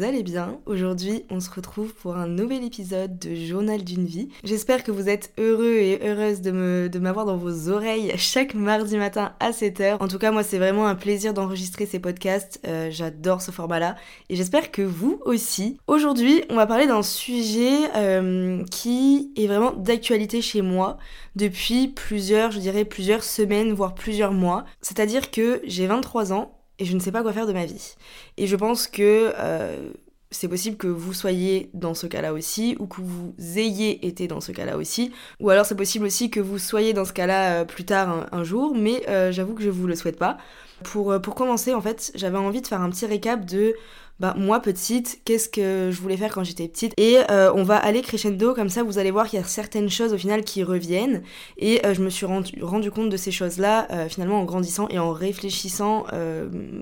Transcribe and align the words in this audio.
vous 0.00 0.06
allez 0.06 0.22
bien. 0.22 0.58
Aujourd'hui, 0.64 1.26
on 1.28 1.40
se 1.40 1.50
retrouve 1.50 1.92
pour 1.92 2.16
un 2.16 2.26
nouvel 2.26 2.64
épisode 2.64 3.18
de 3.18 3.34
Journal 3.34 3.84
d'une 3.84 4.06
vie. 4.06 4.30
J'espère 4.44 4.82
que 4.82 4.90
vous 4.90 5.10
êtes 5.10 5.30
heureux 5.38 5.74
et 5.74 5.98
me, 5.98 6.88
de 6.88 6.98
m'avoir 6.98 7.26
dans 7.26 7.36
vos 7.36 7.68
oreilles 7.68 8.10
chaque 8.16 8.54
mardi 8.54 8.96
matin 8.96 9.34
à 9.40 9.50
7h. 9.50 9.98
En 10.00 10.08
tout 10.08 10.16
cas, 10.16 10.30
moi, 10.30 10.42
c'est 10.42 10.56
vraiment 10.56 10.86
un 10.86 10.94
plaisir 10.94 11.34
d'enregistrer 11.34 11.84
ces 11.84 11.98
podcasts. 11.98 12.60
Euh, 12.66 12.88
j'adore 12.90 13.42
ce 13.42 13.50
format-là 13.50 13.94
et 14.30 14.36
j'espère 14.36 14.70
que 14.70 14.80
vous 14.80 15.20
aussi. 15.26 15.76
Aujourd'hui, 15.86 16.44
on 16.48 16.56
va 16.56 16.66
parler 16.66 16.86
d'un 16.86 17.02
sujet 17.02 17.76
euh, 17.94 18.64
qui 18.70 19.32
est 19.36 19.48
vraiment 19.48 19.72
d'actualité 19.72 20.40
chez 20.40 20.62
moi 20.62 20.96
depuis 21.36 21.88
plusieurs, 21.88 22.52
je 22.52 22.58
dirais 22.58 22.86
plusieurs 22.86 23.22
semaines, 23.22 23.74
voire 23.74 23.94
plusieurs 23.94 24.32
mois. 24.32 24.64
C'est-à-dire 24.80 25.30
que 25.30 25.60
j'ai 25.64 25.86
23 25.86 26.32
ans 26.32 26.56
et 26.80 26.84
je 26.84 26.94
ne 26.94 27.00
sais 27.00 27.12
pas 27.12 27.22
quoi 27.22 27.32
faire 27.32 27.46
de 27.46 27.52
ma 27.52 27.66
vie. 27.66 27.94
Et 28.36 28.46
je 28.46 28.56
pense 28.56 28.88
que 28.88 29.32
euh, 29.38 29.90
c'est 30.30 30.48
possible 30.48 30.76
que 30.76 30.86
vous 30.86 31.12
soyez 31.12 31.70
dans 31.74 31.94
ce 31.94 32.06
cas-là 32.06 32.32
aussi, 32.32 32.76
ou 32.80 32.86
que 32.86 33.00
vous 33.00 33.34
ayez 33.56 34.06
été 34.06 34.26
dans 34.26 34.40
ce 34.40 34.50
cas-là 34.50 34.76
aussi, 34.76 35.12
ou 35.40 35.50
alors 35.50 35.66
c'est 35.66 35.76
possible 35.76 36.06
aussi 36.06 36.30
que 36.30 36.40
vous 36.40 36.58
soyez 36.58 36.92
dans 36.92 37.04
ce 37.04 37.12
cas-là 37.12 37.60
euh, 37.60 37.64
plus 37.64 37.84
tard 37.84 38.28
un, 38.32 38.44
jour, 38.44 38.74
mais 38.74 39.08
euh, 39.08 39.30
j'avoue 39.30 39.54
que 39.54 39.62
je 39.62 39.70
vous 39.70 39.86
le 39.86 39.94
souhaite 39.94 40.18
pas. 40.18 40.38
Pour, 40.84 41.20
pour 41.20 41.34
commencer, 41.34 41.74
en 41.74 41.80
fait, 41.80 42.12
j'avais 42.14 42.38
envie 42.38 42.60
de 42.60 42.66
faire 42.66 42.80
un 42.80 42.90
petit 42.90 43.06
récap 43.06 43.44
de 43.44 43.74
bah 44.20 44.34
moi 44.36 44.60
petite, 44.60 45.22
qu'est-ce 45.24 45.48
que 45.48 45.88
je 45.90 45.98
voulais 45.98 46.18
faire 46.18 46.30
quand 46.30 46.44
j'étais 46.44 46.68
petite 46.68 46.92
Et 46.98 47.16
euh, 47.30 47.50
on 47.54 47.62
va 47.62 47.76
aller 47.76 48.02
crescendo, 48.02 48.52
comme 48.52 48.68
ça 48.68 48.82
vous 48.82 48.98
allez 48.98 49.10
voir 49.10 49.26
qu'il 49.26 49.38
y 49.38 49.42
a 49.42 49.46
certaines 49.46 49.88
choses 49.88 50.12
au 50.12 50.18
final 50.18 50.44
qui 50.44 50.62
reviennent. 50.62 51.22
Et 51.56 51.84
euh, 51.86 51.94
je 51.94 52.02
me 52.02 52.10
suis 52.10 52.26
rendu, 52.26 52.90
compte 52.90 53.08
de 53.08 53.16
ces 53.16 53.30
choses-là 53.30 53.88
euh, 53.90 54.08
finalement 54.10 54.38
en 54.38 54.44
grandissant 54.44 54.88
et 54.90 54.98
en 54.98 55.10
réfléchissant 55.10 56.04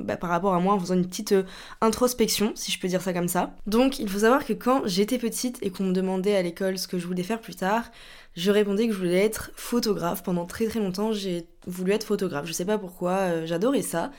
bah, 0.05 0.17
par 0.17 0.31
rapport 0.31 0.53
à 0.53 0.59
moi, 0.59 0.75
en 0.75 0.81
faisant 0.81 0.95
une 0.95 1.07
petite 1.07 1.35
introspection, 1.81 2.51
si 2.57 2.73
je 2.73 2.81
peux 2.81 2.89
dire 2.89 3.03
ça 3.03 3.13
comme 3.13 3.29
ça. 3.29 3.55
Donc 3.69 4.01
il 4.01 4.09
faut 4.09 4.19
savoir 4.19 4.45
que 4.45 4.53
quand 4.53 4.83
j'étais 4.87 5.19
petite 5.19 5.59
et 5.63 5.71
qu'on 5.71 5.85
me 5.85 5.93
demandait 5.93 6.35
à 6.35 6.43
l'école 6.43 6.77
ce 6.77 6.89
que 6.89 6.99
je 6.99 7.07
voulais 7.07 7.23
faire 7.23 7.41
plus 7.41 7.55
tard, 7.55 7.85
je 8.35 8.51
répondais 8.51 8.87
que 8.89 8.93
je 8.93 8.99
voulais 8.99 9.25
être 9.25 9.53
photographe. 9.55 10.23
Pendant 10.25 10.45
très 10.45 10.67
très 10.67 10.81
longtemps, 10.81 11.13
j'ai 11.13 11.47
voulu 11.69 11.93
être 11.93 12.05
photographe. 12.05 12.47
Je 12.47 12.53
sais 12.53 12.65
pas 12.65 12.79
pourquoi, 12.79 13.45
j'adorais 13.47 13.83
ça. 13.83 14.11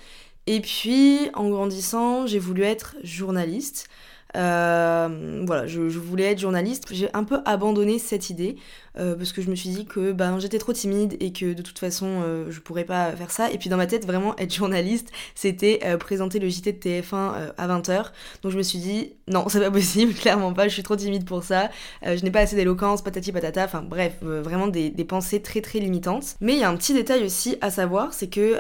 Et 0.48 0.62
puis, 0.62 1.30
en 1.34 1.50
grandissant, 1.50 2.26
j'ai 2.26 2.40
voulu 2.40 2.64
être 2.64 2.96
journaliste. 3.04 3.88
Euh, 4.36 5.44
voilà, 5.46 5.68
je, 5.68 5.82
voulais 5.82 6.26
être 6.26 6.40
journaliste. 6.40 6.88
J'ai 6.92 7.10
un 7.14 7.24
peu 7.24 7.40
abandonné 7.46 8.00
cette 8.00 8.30
idée 8.30 8.58
euh, 9.00 9.16
parce 9.16 9.32
que 9.32 9.42
je 9.42 9.50
me 9.50 9.56
suis 9.56 9.70
dit 9.70 9.86
que 9.86 10.12
ben, 10.12 10.40
j'étais 10.40 10.60
trop 10.60 10.74
timide 10.74 11.16
et 11.20 11.32
que 11.32 11.54
de 11.54 11.62
toute 11.62 11.80
façon 11.80 12.22
euh, 12.24 12.46
je 12.50 12.60
pourrais 12.60 12.84
pas 12.84 13.12
faire 13.14 13.32
ça. 13.32 13.52
Et 13.52 13.58
puis 13.58 13.70
dans 13.70 13.78
ma 13.78 13.88
tête, 13.88 14.06
vraiment 14.06 14.36
être 14.38 14.54
journaliste, 14.54 15.12
c'était 15.36 15.80
présenter 16.00 16.40
le 16.40 16.50
JT 16.50 16.74
de 16.74 16.78
TF1 16.78 17.54
à 17.58 17.68
20h. 17.68 18.12
Donc 18.44 18.52
je 18.52 18.58
me 18.58 18.64
suis 18.64 18.80
dit 18.80 19.14
non, 19.28 19.48
c'est 19.48 19.60
pas 19.60 19.72
possible, 19.72 20.14
clairement 20.16 20.54
pas, 20.54 20.68
je 20.68 20.74
suis 20.74 20.84
trop 20.84 20.96
timide 20.96 21.26
pour 21.26 21.44
ça. 21.44 21.70
je 22.04 22.24
n'ai 22.24 22.32
pas 22.32 22.42
assez 22.42 22.56
d'éloquence, 22.56 23.02
patati 23.02 23.32
patata. 23.32 23.66
Enfin 23.66 23.82
bref, 23.82 24.14
vraiment 24.22 24.68
des, 24.68 24.92
pensées 25.08 25.42
très 25.42 25.62
très 25.62 25.80
limitantes. 25.80 26.36
Mais 26.42 26.54
il 26.54 26.60
y 26.60 26.64
a 26.64 26.70
un 26.70 26.76
petit 26.76 26.94
détail 26.94 27.24
aussi 27.24 27.58
à 27.62 27.72
savoir, 27.72 28.14
c'est 28.14 28.28
que 28.28 28.58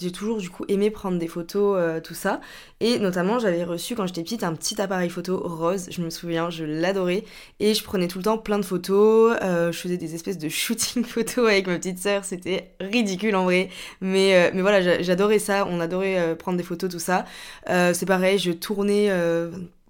j'ai 0.00 0.12
toujours 0.12 0.38
du 0.38 0.50
coup 0.50 0.64
aimé 0.68 0.90
prendre 0.90 1.18
des 1.18 1.28
photos, 1.28 2.02
tout 2.02 2.14
ça. 2.14 2.40
Et 2.80 2.98
notamment, 3.00 3.38
j'avais 3.38 3.64
reçu 3.64 3.96
quand 3.96 4.06
j'étais 4.06 4.22
petite 4.22 4.44
un 4.44 4.54
petit 4.54 4.80
appareil 4.80 5.10
photo 5.10 5.36
rose, 5.36 5.88
je 5.90 6.00
me 6.00 6.10
souviens, 6.10 6.48
je 6.48 6.64
l'adorais. 6.64 7.24
Et 7.58 7.74
je 7.74 7.82
prenais 7.82 8.06
tout 8.06 8.18
le 8.18 8.24
temps 8.24 8.38
plein 8.38 8.58
de 8.58 8.64
photos, 8.64 9.36
euh, 9.42 9.67
je 9.72 9.78
faisais 9.78 9.96
des 9.96 10.14
espèces 10.14 10.38
de 10.38 10.48
shooting 10.48 11.04
photos 11.04 11.48
avec 11.48 11.66
ma 11.66 11.76
petite 11.76 11.98
sœur, 11.98 12.24
c'était 12.24 12.70
ridicule 12.80 13.36
en 13.36 13.44
vrai. 13.44 13.68
Mais, 14.00 14.34
euh, 14.34 14.50
mais 14.54 14.62
voilà, 14.62 15.02
j'adorais 15.02 15.38
ça, 15.38 15.66
on 15.66 15.80
adorait 15.80 16.18
euh, 16.18 16.34
prendre 16.34 16.58
des 16.58 16.64
photos, 16.64 16.90
tout 16.90 16.98
ça. 16.98 17.24
c'est 17.66 18.06
pareil, 18.06 18.38
je 18.38 18.52
tournais 18.52 19.10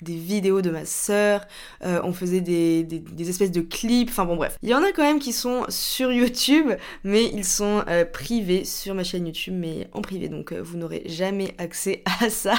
des 0.03 0.15
vidéos 0.15 0.63
de 0.63 0.71
ma 0.71 0.85
sœur, 0.85 1.47
euh, 1.85 2.01
on 2.05 2.13
faisait 2.13 2.41
des, 2.41 2.87
espèces 3.21 3.51
de 3.51 3.61
clips, 3.61 4.11
enfin 4.11 4.25
bon 4.25 4.37
bref. 4.37 4.57
Il 4.63 4.69
y 4.69 4.75
en 4.75 4.83
a 4.83 4.93
quand 4.93 5.03
même 5.03 5.19
qui 5.19 5.33
sont 5.33 5.65
sur 5.69 6.13
YouTube, 6.13 6.71
mais 7.05 7.25
ils 7.25 7.45
sont 7.45 7.85
euh, 7.89 8.05
privés 8.05 8.65
sur 8.65 8.95
ma 8.95 9.05
chaîne 9.05 9.27
YouTube, 9.27 9.55
mais 9.57 9.89
en 9.93 10.01
privé, 10.01 10.29
donc 10.29 10.53
euh, 10.53 10.61
vous 10.63 10.77
n'aurez 10.77 11.03
jamais 11.07 11.55
accès 11.59 12.03
à 12.21 12.31
ça. 12.31 12.55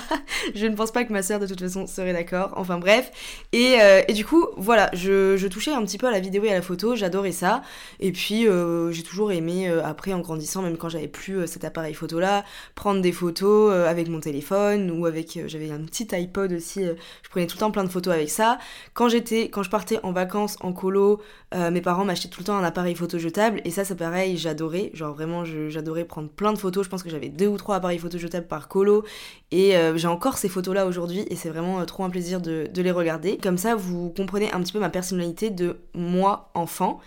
je 0.55 0.65
ne 0.65 0.75
pense 0.75 0.91
pas 0.91 1.05
que 1.05 1.13
ma 1.13 1.23
sœur 1.23 1.39
de 1.39 1.47
toute 1.47 1.59
façon 1.59 1.87
serait 1.87 2.13
d'accord, 2.13 2.53
enfin 2.55 2.77
bref. 2.77 3.11
Et, 3.51 3.77
et, 4.07 4.13
du 4.13 4.25
coup, 4.25 4.45
voilà, 4.57 4.89
je, 4.93 5.47
touchais 5.47 5.71
un 5.71 5.83
petit 5.83 5.97
peu 5.97 6.07
à 6.07 6.11
la 6.11 6.19
vidéo 6.19 6.43
et 6.43 6.51
à 6.51 6.53
la 6.53 6.61
photo, 6.61 6.95
j'adorais 6.95 7.31
ça. 7.31 7.63
Et 7.99 8.11
puis 8.11 8.45
j'ai 8.91 9.03
toujours 9.03 9.31
aimé, 9.31 9.67
après 9.67 10.13
en 10.13 10.19
grandissant, 10.19 10.61
même 10.61 10.77
quand 10.77 10.89
j'avais 10.89 11.07
plus 11.07 11.47
cet 11.47 11.63
appareil 11.63 11.93
photo 11.93 12.19
là, 12.19 12.43
prendre 12.75 13.01
des 13.01 13.11
photos 13.11 13.73
avec 13.87 14.07
mon 14.07 14.19
téléphone 14.19 14.91
ou 14.91 15.05
avec, 15.05 15.39
j'avais 15.47 15.71
un 15.71 15.81
petit 15.81 16.07
iPod 16.15 16.53
aussi, 16.53 16.83
prenais 17.29 17.47
tout 17.47 17.55
le 17.55 17.59
temps 17.59 17.71
plein 17.71 17.83
de 17.83 17.89
photos 17.89 18.13
avec 18.13 18.29
ça. 18.29 18.57
Quand 18.93 19.09
j'étais, 19.09 19.49
quand 19.49 19.63
je 19.63 19.69
partais 19.69 19.99
en 20.03 20.11
vacances 20.11 20.57
en 20.61 20.73
colo, 20.73 21.21
euh, 21.53 21.71
mes 21.71 21.81
parents 21.81 22.05
m'achetaient 22.05 22.29
tout 22.29 22.41
le 22.41 22.45
temps 22.45 22.57
un 22.57 22.63
appareil 22.63 22.95
photo 22.95 23.17
jetable 23.17 23.61
et 23.65 23.71
ça 23.71 23.85
c'est 23.85 23.95
pareil, 23.95 24.37
j'adorais. 24.37 24.91
Genre 24.93 25.13
vraiment, 25.13 25.43
j'adorais 25.45 26.05
prendre 26.05 26.29
plein 26.29 26.53
de 26.53 26.57
photos. 26.57 26.85
Je 26.85 26.89
pense 26.89 27.03
que 27.03 27.09
j'avais 27.09 27.29
deux 27.29 27.47
ou 27.47 27.57
trois 27.57 27.75
appareils 27.75 27.99
photo 27.99 28.17
jetables 28.17 28.47
par 28.47 28.67
colo 28.67 29.03
et 29.51 29.75
euh, 29.77 29.97
j'ai 29.97 30.07
encore 30.07 30.37
ces 30.37 30.49
photos 30.49 30.75
là 30.75 30.85
aujourd'hui 30.85 31.25
et 31.29 31.35
c'est 31.35 31.49
vraiment 31.49 31.79
euh, 31.79 31.85
trop 31.85 32.03
un 32.03 32.09
plaisir 32.09 32.41
de, 32.41 32.67
de 32.71 32.81
les 32.81 32.91
regarder. 32.91 33.37
Comme 33.37 33.57
ça, 33.57 33.75
vous 33.75 34.09
comprenez 34.09 34.51
un 34.51 34.61
petit 34.61 34.73
peu 34.73 34.79
ma 34.79 34.89
personnalité 34.89 35.49
de 35.49 35.77
moi 35.93 36.51
enfant. 36.53 36.99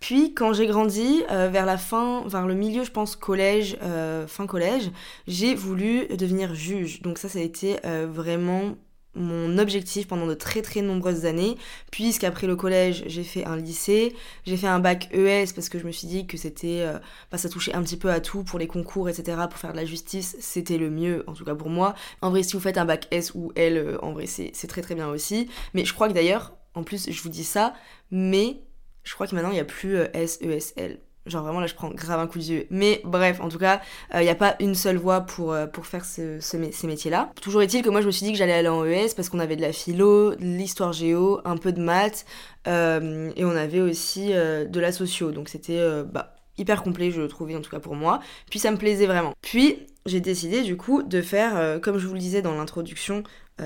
Puis 0.00 0.34
quand 0.34 0.52
j'ai 0.52 0.66
grandi, 0.66 1.22
vers 1.30 1.64
la 1.64 1.78
fin, 1.78 2.22
vers 2.26 2.46
le 2.46 2.52
milieu, 2.52 2.84
je 2.84 2.90
pense 2.90 3.16
collège, 3.16 3.78
fin 4.26 4.46
collège, 4.46 4.90
j'ai 5.26 5.54
voulu 5.54 6.06
devenir 6.08 6.54
juge. 6.54 7.00
Donc 7.00 7.16
ça, 7.16 7.30
ça 7.30 7.38
a 7.38 7.42
été 7.42 7.76
vraiment 8.06 8.76
mon 9.16 9.58
objectif 9.58 10.06
pendant 10.06 10.26
de 10.26 10.34
très 10.34 10.62
très 10.62 10.82
nombreuses 10.82 11.24
années, 11.24 11.56
puisqu'après 11.90 12.46
le 12.46 12.56
collège, 12.56 13.04
j'ai 13.06 13.24
fait 13.24 13.44
un 13.44 13.56
lycée, 13.56 14.14
j'ai 14.44 14.56
fait 14.56 14.66
un 14.66 14.78
bac 14.78 15.08
ES 15.12 15.52
parce 15.54 15.68
que 15.68 15.78
je 15.78 15.86
me 15.86 15.92
suis 15.92 16.06
dit 16.06 16.26
que 16.26 16.36
c'était, 16.36 16.82
euh, 16.82 16.98
bah, 17.30 17.38
ça 17.38 17.48
touchait 17.48 17.74
un 17.74 17.82
petit 17.82 17.96
peu 17.96 18.10
à 18.10 18.20
tout 18.20 18.44
pour 18.44 18.58
les 18.58 18.66
concours, 18.66 19.08
etc., 19.08 19.38
pour 19.48 19.58
faire 19.58 19.72
de 19.72 19.76
la 19.76 19.84
justice, 19.84 20.36
c'était 20.40 20.78
le 20.78 20.90
mieux, 20.90 21.24
en 21.26 21.32
tout 21.32 21.44
cas 21.44 21.54
pour 21.54 21.70
moi. 21.70 21.94
En 22.20 22.30
vrai, 22.30 22.42
si 22.42 22.52
vous 22.52 22.60
faites 22.60 22.78
un 22.78 22.84
bac 22.84 23.08
S 23.10 23.32
ou 23.34 23.52
L, 23.56 23.76
euh, 23.76 23.98
en 24.02 24.12
vrai, 24.12 24.26
c'est 24.26 24.66
très 24.68 24.82
très 24.82 24.94
bien 24.94 25.08
aussi. 25.08 25.48
Mais 25.74 25.84
je 25.84 25.94
crois 25.94 26.08
que 26.08 26.14
d'ailleurs, 26.14 26.56
en 26.74 26.82
plus, 26.82 27.10
je 27.10 27.22
vous 27.22 27.30
dis 27.30 27.44
ça, 27.44 27.74
mais 28.10 28.60
je 29.02 29.14
crois 29.14 29.26
que 29.26 29.34
maintenant, 29.34 29.50
il 29.50 29.54
n'y 29.54 29.60
a 29.60 29.64
plus 29.64 29.96
euh, 29.96 30.06
S, 30.12 30.38
E, 30.42 30.50
S, 30.50 30.74
L. 30.76 30.98
Genre 31.26 31.42
vraiment 31.42 31.60
là 31.60 31.66
je 31.66 31.74
prends 31.74 31.90
grave 31.90 32.20
un 32.20 32.26
coup 32.26 32.38
de 32.38 32.44
yeux. 32.44 32.66
Mais 32.70 33.00
bref, 33.04 33.40
en 33.40 33.48
tout 33.48 33.58
cas, 33.58 33.80
il 34.12 34.18
euh, 34.18 34.22
n'y 34.22 34.28
a 34.28 34.34
pas 34.34 34.56
une 34.60 34.74
seule 34.74 34.96
voie 34.96 35.22
pour, 35.22 35.52
euh, 35.52 35.66
faire 35.82 36.04
ce, 36.04 36.38
ces 36.40 36.86
métiers-là. 36.86 37.32
Toujours 37.40 37.62
est-il 37.62 37.82
que 37.82 37.90
moi 37.90 38.00
je 38.00 38.06
me 38.06 38.10
suis 38.10 38.24
dit 38.26 38.32
que 38.32 38.38
j'allais 38.38 38.52
aller 38.52 38.68
en 38.68 38.84
ES 38.84 39.14
parce 39.14 39.28
qu'on 39.28 39.38
avait 39.38 39.56
de 39.56 39.62
la 39.62 39.72
philo, 39.72 40.34
de 40.34 40.44
l'histoire 40.44 40.92
géo, 40.92 41.40
un 41.44 41.56
peu 41.56 41.72
de 41.72 41.80
maths, 41.80 42.24
euh, 42.66 43.30
et 43.36 43.44
on 43.44 43.50
avait 43.56 43.80
aussi 43.80 44.28
de 44.28 44.80
la 44.80 44.92
socio. 44.92 45.32
Donc 45.32 45.48
c'était 45.48 45.80
bah, 46.04 46.36
hyper 46.58 46.82
complet 46.82 47.10
je 47.10 47.20
le 47.20 47.28
trouvais 47.28 47.56
en 47.56 47.60
tout 47.60 47.70
cas 47.70 47.80
pour 47.80 47.94
moi. 47.94 48.20
Puis 48.50 48.58
ça 48.58 48.70
me 48.70 48.76
plaisait 48.76 49.06
vraiment. 49.06 49.34
Puis 49.42 49.86
j'ai 50.06 50.20
décidé 50.20 50.62
du 50.62 50.76
coup 50.76 51.02
de 51.02 51.20
faire, 51.22 51.80
comme 51.80 51.98
je 51.98 52.06
vous 52.06 52.14
le 52.14 52.20
disais 52.20 52.42
dans 52.42 52.54
l'introduction 52.54 53.22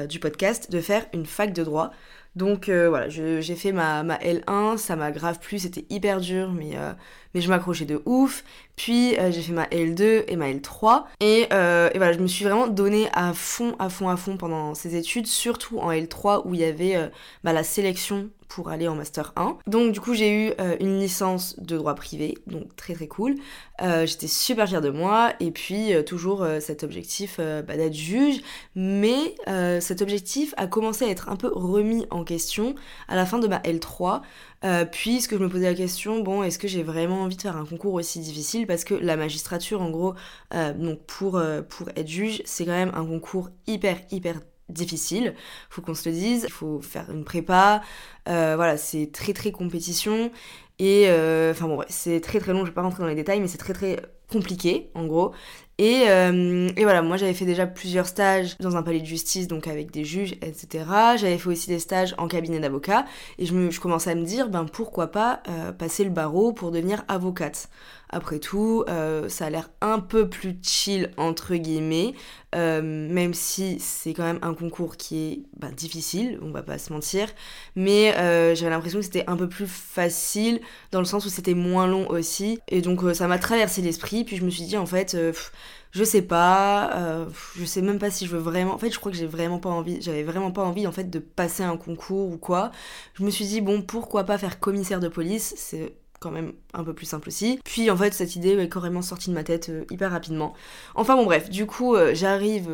du 0.09 0.19
podcast, 0.21 0.71
de 0.71 0.81
faire 0.81 1.07
une 1.13 1.27
fac 1.27 1.53
de 1.53 1.63
droit. 1.63 1.91
Donc 2.37 2.69
euh, 2.69 2.89
voilà, 2.89 3.09
j'ai 3.09 3.57
fait 3.57 3.73
ma, 3.73 4.03
ma, 4.05 4.17
L1, 4.19 4.77
ça 4.77 4.95
m'a 4.95 5.11
grave 5.11 5.41
plu, 5.41 5.59
c'était 5.59 5.85
hyper 5.91 6.21
dur, 6.21 6.53
mais, 6.53 6.77
euh, 6.77 6.93
mais 7.35 7.41
je 7.41 7.49
m'accrochais 7.49 7.87
de 7.87 8.01
ouf. 8.07 8.45
Puis 8.83 9.19
euh, 9.19 9.31
j'ai 9.31 9.43
fait 9.43 9.53
ma 9.53 9.67
L2 9.67 10.25
et 10.27 10.37
ma 10.37 10.51
L3. 10.51 11.05
Et, 11.21 11.43
et, 11.43 11.47
voilà, 11.51 12.13
je 12.13 12.19
me 12.19 12.27
suis 12.27 12.45
vraiment 12.47 12.67
donné 12.67 13.09
à 13.13 13.35
fond, 13.35 13.77
à 13.79 13.91
fond, 13.91 14.09
à 14.09 14.17
fond 14.17 14.39
pendant 14.39 14.75
ces 14.75 14.97
études, 14.97 15.27
surtout 15.27 15.81
en 15.81 15.93
L3 15.93 16.43
où 16.47 16.55
il 16.55 16.61
y 16.61 16.65
avait 16.65 17.11
bah, 17.45 17.53
la 17.53 17.63
sélection 17.63 18.31
pour 18.51 18.69
aller 18.69 18.89
en 18.89 18.97
master 18.97 19.33
1. 19.37 19.59
Donc 19.69 19.93
du 19.93 20.01
coup 20.01 20.13
j'ai 20.13 20.49
eu 20.49 20.53
euh, 20.61 20.77
une 20.81 20.99
licence 20.99 21.59
de 21.61 21.79
droit 21.79 21.95
privé, 21.95 22.37
donc 22.47 22.75
très 22.77 22.95
très 22.95 23.07
cool. 23.07 23.37
Euh, 23.81 24.05
j'étais 24.05 24.27
super 24.27 24.69
fière 24.69 24.83
de 24.83 24.91
moi 24.91 25.33
et 25.41 25.53
puis 25.53 25.95
euh, 25.95 26.03
toujours 26.03 26.45
cet 26.61 26.83
objectif 26.83 27.39
bah, 27.39 27.77
d'être 27.77 27.95
juge, 27.95 28.43
mais 28.75 29.37
cet 29.81 30.03
objectif 30.03 30.53
a 30.57 30.67
commencé 30.67 31.05
à 31.05 31.09
être 31.09 31.29
un 31.29 31.37
peu 31.37 31.49
remis 31.49 32.07
en 32.11 32.25
question 32.25 32.75
à 33.09 33.15
la 33.15 33.25
fin 33.25 33.39
de 33.39 33.47
ma 33.47 33.59
L3. 33.61 34.21
Puisque 34.93 35.37
je 35.37 35.43
me 35.43 35.49
posais 35.49 35.67
la 35.71 35.75
question, 35.75 36.21
bon, 36.21 36.43
est-ce 36.43 36.59
que 36.59 36.69
j'ai 36.69 36.83
vraiment 36.83 37.23
envie 37.23 37.37
de 37.37 37.43
faire 37.43 37.57
un 37.57 37.65
concours 37.65 37.95
aussi 37.95 38.21
difficile? 38.21 38.67
Parce 38.67 38.85
que 38.85 38.95
la 38.95 39.17
magistrature, 39.17 39.81
en 39.81 39.91
gros, 39.91 40.15
donc 40.53 41.01
pour, 41.07 41.41
pour 41.69 41.89
être 41.97 42.09
juge, 42.09 42.43
c'est 42.45 42.65
quand 42.65 42.73
même 42.73 42.93
un 42.95 43.05
concours 43.07 43.51
hyper, 43.67 43.97
hyper 44.11 44.41
difficile, 44.73 45.35
faut 45.69 45.83
qu'on 45.83 45.95
se 45.95 46.09
le 46.09 46.15
dise, 46.15 46.45
il 46.47 46.53
faut 46.53 46.81
faire 46.81 47.11
une 47.11 47.25
prépa, 47.25 47.83
euh, 48.29 48.55
voilà, 48.57 48.77
c'est 48.77 49.11
très 49.13 49.33
très 49.33 49.53
compétition, 49.53 50.31
et 50.79 51.07
euh, 51.09 51.53
enfin 51.53 51.67
bon, 51.69 51.83
c'est 51.89 52.21
très 52.21 52.41
très 52.41 52.53
long, 52.53 52.61
je 52.61 52.67
vais 52.71 52.75
pas 52.75 52.83
rentrer 52.83 53.03
dans 53.03 53.09
les 53.09 53.15
détails, 53.15 53.41
mais 53.41 53.49
c'est 53.49 53.59
très 53.59 53.75
très 53.75 54.01
compliqué, 54.31 54.91
en 54.95 55.07
gros. 55.07 55.33
Et, 55.81 56.11
euh, 56.11 56.69
et, 56.77 56.83
voilà, 56.83 57.01
moi 57.01 57.17
j'avais 57.17 57.33
fait 57.33 57.47
déjà 57.47 57.67
plusieurs 57.67 58.07
stages 58.07 58.59
dans 58.59 58.77
un 58.77 58.83
palais 58.83 59.01
de 59.01 59.07
justice, 59.07 59.49
donc 59.49 59.67
avec 59.67 59.91
des 59.91 60.05
juges, 60.05 60.33
etc. 60.43 60.85
J'avais 61.17 61.39
fait 61.39 61.49
aussi 61.49 61.71
des 61.71 61.79
stages 61.79 62.15
en 62.19 62.29
cabinet 62.29 62.61
d'avocat, 62.61 63.07
et 63.39 63.47
je, 63.47 63.55
me, 63.55 63.71
je 63.71 63.81
commençais 63.81 64.11
à 64.11 64.15
me 64.15 64.25
dire, 64.25 64.51
ben 64.51 64.67
pourquoi 64.67 65.11
pas 65.11 65.43
euh, 65.49 65.73
passer 65.73 66.05
le 66.05 66.11
barreau 66.11 66.53
pour 66.53 66.71
devenir 66.71 67.03
avocate. 67.09 67.71
Après 68.13 68.41
tout, 68.41 68.85
euh, 68.89 69.29
ça 69.29 69.47
a 69.47 69.51
l'air 69.51 69.71
un 69.81 70.01
peu 70.01 70.29
plus 70.29 70.59
chill, 70.63 71.13
entre 71.17 71.55
guillemets, 71.55 72.13
même 72.53 73.33
si 73.33 73.79
c'est 73.79 74.13
quand 74.13 74.25
même 74.25 74.41
un 74.43 74.53
concours 74.53 74.97
qui 74.97 75.17
est 75.17 75.43
ben, 75.57 75.71
difficile, 75.71 76.41
on 76.43 76.51
va 76.51 76.63
pas 76.63 76.77
se 76.77 76.93
mentir, 76.93 77.29
mais 77.77 78.13
j'avais 78.55 78.71
l'impression 78.71 78.99
que 78.99 79.05
c'était 79.05 79.25
un 79.29 79.37
peu 79.37 79.49
plus 79.49 79.69
facile, 79.69 80.61
dans 80.91 80.99
le 80.99 81.05
sens 81.05 81.25
où 81.25 81.29
c'était 81.29 81.55
moins 81.55 81.87
long 81.87 82.11
aussi, 82.11 82.59
et 82.67 82.83
donc 82.83 83.01
ça 83.15 83.29
m'a 83.29 83.39
traversé 83.39 83.81
l'esprit, 83.81 84.25
puis 84.25 84.37
je 84.37 84.45
me 84.45 84.51
suis 84.51 84.65
dit, 84.65 84.77
en 84.77 84.87
fait, 84.87 85.17
je 85.93 86.05
sais 86.05 86.23
pas, 86.23 86.93
euh, 86.97 87.27
je 87.57 87.65
sais 87.65 87.83
même 87.83 87.99
pas 87.99 88.11
si 88.11 88.27
je 88.27 88.33
veux 88.37 88.43
vraiment. 88.43 88.75
En 88.75 88.79
fait, 88.79 88.91
je 88.91 88.99
crois 88.99 89.11
que 89.13 89.19
j'ai 89.19 89.27
vraiment 89.27 89.59
pas 89.59 89.71
envie, 89.71 90.01
j'avais 90.01 90.23
vraiment 90.23 90.53
pas 90.53 90.63
envie 90.63 90.87
en 90.87 90.93
fait 90.93 91.11
de 91.11 91.19
passer 91.19 91.63
un 91.63 91.77
concours 91.77 92.31
ou 92.31 92.39
quoi. 92.39 92.71
Je 93.15 93.25
me 93.25 93.31
suis 93.31 93.47
dit 93.47 93.61
bon, 93.61 93.83
pourquoi 93.83 94.25
pas 94.25 94.39
faire 94.39 94.61
commissaire 94.61 95.01
de 95.01 95.09
police, 95.09 95.55
c'est 95.57 95.95
quand 96.21 96.31
même 96.31 96.53
un 96.75 96.85
peu 96.85 96.95
plus 96.95 97.07
simple 97.07 97.29
aussi. 97.29 97.61
Puis 97.65 97.91
en 97.91 97.97
fait, 97.97 98.15
cette 98.15 98.37
idée 98.37 98.51
est 98.51 98.69
carrément 98.69 99.03
sortie 99.03 99.31
de 99.31 99.35
ma 99.35 99.45
tête 99.45 99.71
euh, 99.71 99.85
hyper 99.91 100.11
rapidement. 100.11 100.55
Enfin 100.95 101.17
bon, 101.17 101.25
bref, 101.25 101.51
du 101.51 101.67
coup, 101.67 101.95
euh, 101.95 102.15
j'arrive 102.15 102.71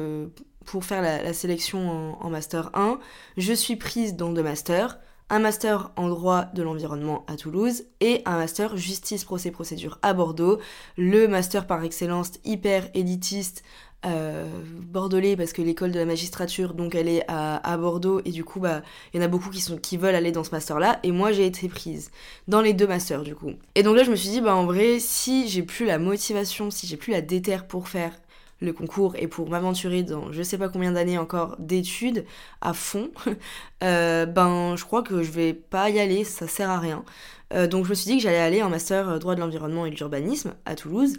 pour 0.67 0.85
faire 0.85 1.01
la, 1.01 1.33
sélection 1.33 2.21
en, 2.21 2.29
master 2.29 2.71
1. 2.75 2.99
Je 3.37 3.53
suis 3.53 3.77
prise 3.77 4.17
dans 4.17 4.31
deux 4.33 4.43
masters 4.43 4.99
un 5.29 5.39
master 5.41 5.91
en 5.97 6.09
droit 6.09 6.47
de 6.55 6.63
l'environnement 6.63 7.25
à 7.27 7.37
Toulouse 7.37 7.85
et 8.01 8.23
un 8.27 8.39
master 8.39 8.77
justice 8.77 9.25
procès 9.25 9.51
procédure 9.51 9.99
à 10.03 10.15
Bordeaux, 10.15 10.61
le 10.97 11.27
master 11.27 11.67
par 11.67 11.83
excellence 11.83 12.33
hyper 12.45 12.89
élitiste 12.95 13.65
euh, 14.05 14.47
bordelais 14.83 15.37
parce 15.37 15.53
que 15.53 15.63
l'école 15.63 15.91
de 15.91 15.99
la 15.99 16.05
magistrature 16.05 16.75
donc 16.75 16.95
elle 16.95 17.09
est 17.09 17.25
à, 17.27 17.77
Bordeaux. 17.77 18.21
Et 18.25 18.31
du 18.31 18.45
coup 18.45 18.61
bah 18.61 18.83
il 19.13 19.21
y 19.21 19.21
en 19.21 19.25
a 19.25 19.29
beaucoup 19.29 19.51
qui 19.51 19.97
veulent 19.97 20.15
aller 20.15 20.31
dans 20.31 20.45
ce 20.45 20.51
master 20.53 20.79
là 20.79 21.01
et 21.03 21.11
moi 21.11 21.33
j'ai 21.33 21.47
été 21.47 21.69
prise 21.69 22.11
dans 22.47 22.61
les 22.61 22.73
deux 22.73 22.87
masters 22.87 23.23
du 23.23 23.35
coup. 23.35 23.53
Et 23.75 23.83
donc 23.83 23.97
là 23.97 24.05
je 24.05 24.11
me 24.11 24.17
suis 24.17 24.29
dit 24.29 24.41
bah 24.41 24.55
en 24.55 24.65
vrai 24.65 25.01
si 25.01 25.49
j'ai 25.49 25.63
plus 25.63 25.87
la 25.87 25.99
motivation 25.99 26.71
si 26.71 26.87
j'ai 26.87 26.97
plus 26.97 27.13
la 27.13 27.21
déterre 27.21 27.67
pour 27.67 27.89
faire 27.89 28.13
le 28.61 28.73
concours 28.73 29.15
et 29.17 29.27
pour 29.27 29.49
m'aventurer 29.51 30.03
dans 30.03 30.33
je 30.33 30.43
sais 30.43 30.59
pas 30.59 30.69
combien 30.69 30.93
d'années 30.93 31.19
encore 31.19 31.57
d'études 31.59 32.25
à 32.61 32.73
fond, 32.73 33.11
euh, 33.85 34.27
ben 34.27 34.77
je 34.77 34.85
crois 34.85 35.03
que 35.03 35.23
je 35.23 35.31
vais 35.31 35.53
pas 35.53 35.91
y 35.91 35.99
aller, 35.99 36.25
ça 36.25 36.49
sert 36.49 36.71
à 36.71 36.79
rien. 36.79 37.05
Euh, 37.53 37.67
donc 37.67 37.85
je 37.85 37.91
me 37.91 37.95
suis 37.95 38.11
dit 38.11 38.17
que 38.17 38.23
j'allais 38.23 38.39
aller 38.39 38.63
en 38.63 38.71
master 38.71 39.09
euh, 39.09 39.19
droit 39.19 39.35
de 39.35 39.41
l'environnement 39.41 39.87
et 39.87 39.91
de 39.91 39.97
l'urbanisme 39.97 40.55
à 40.65 40.75
Toulouse 40.75 41.17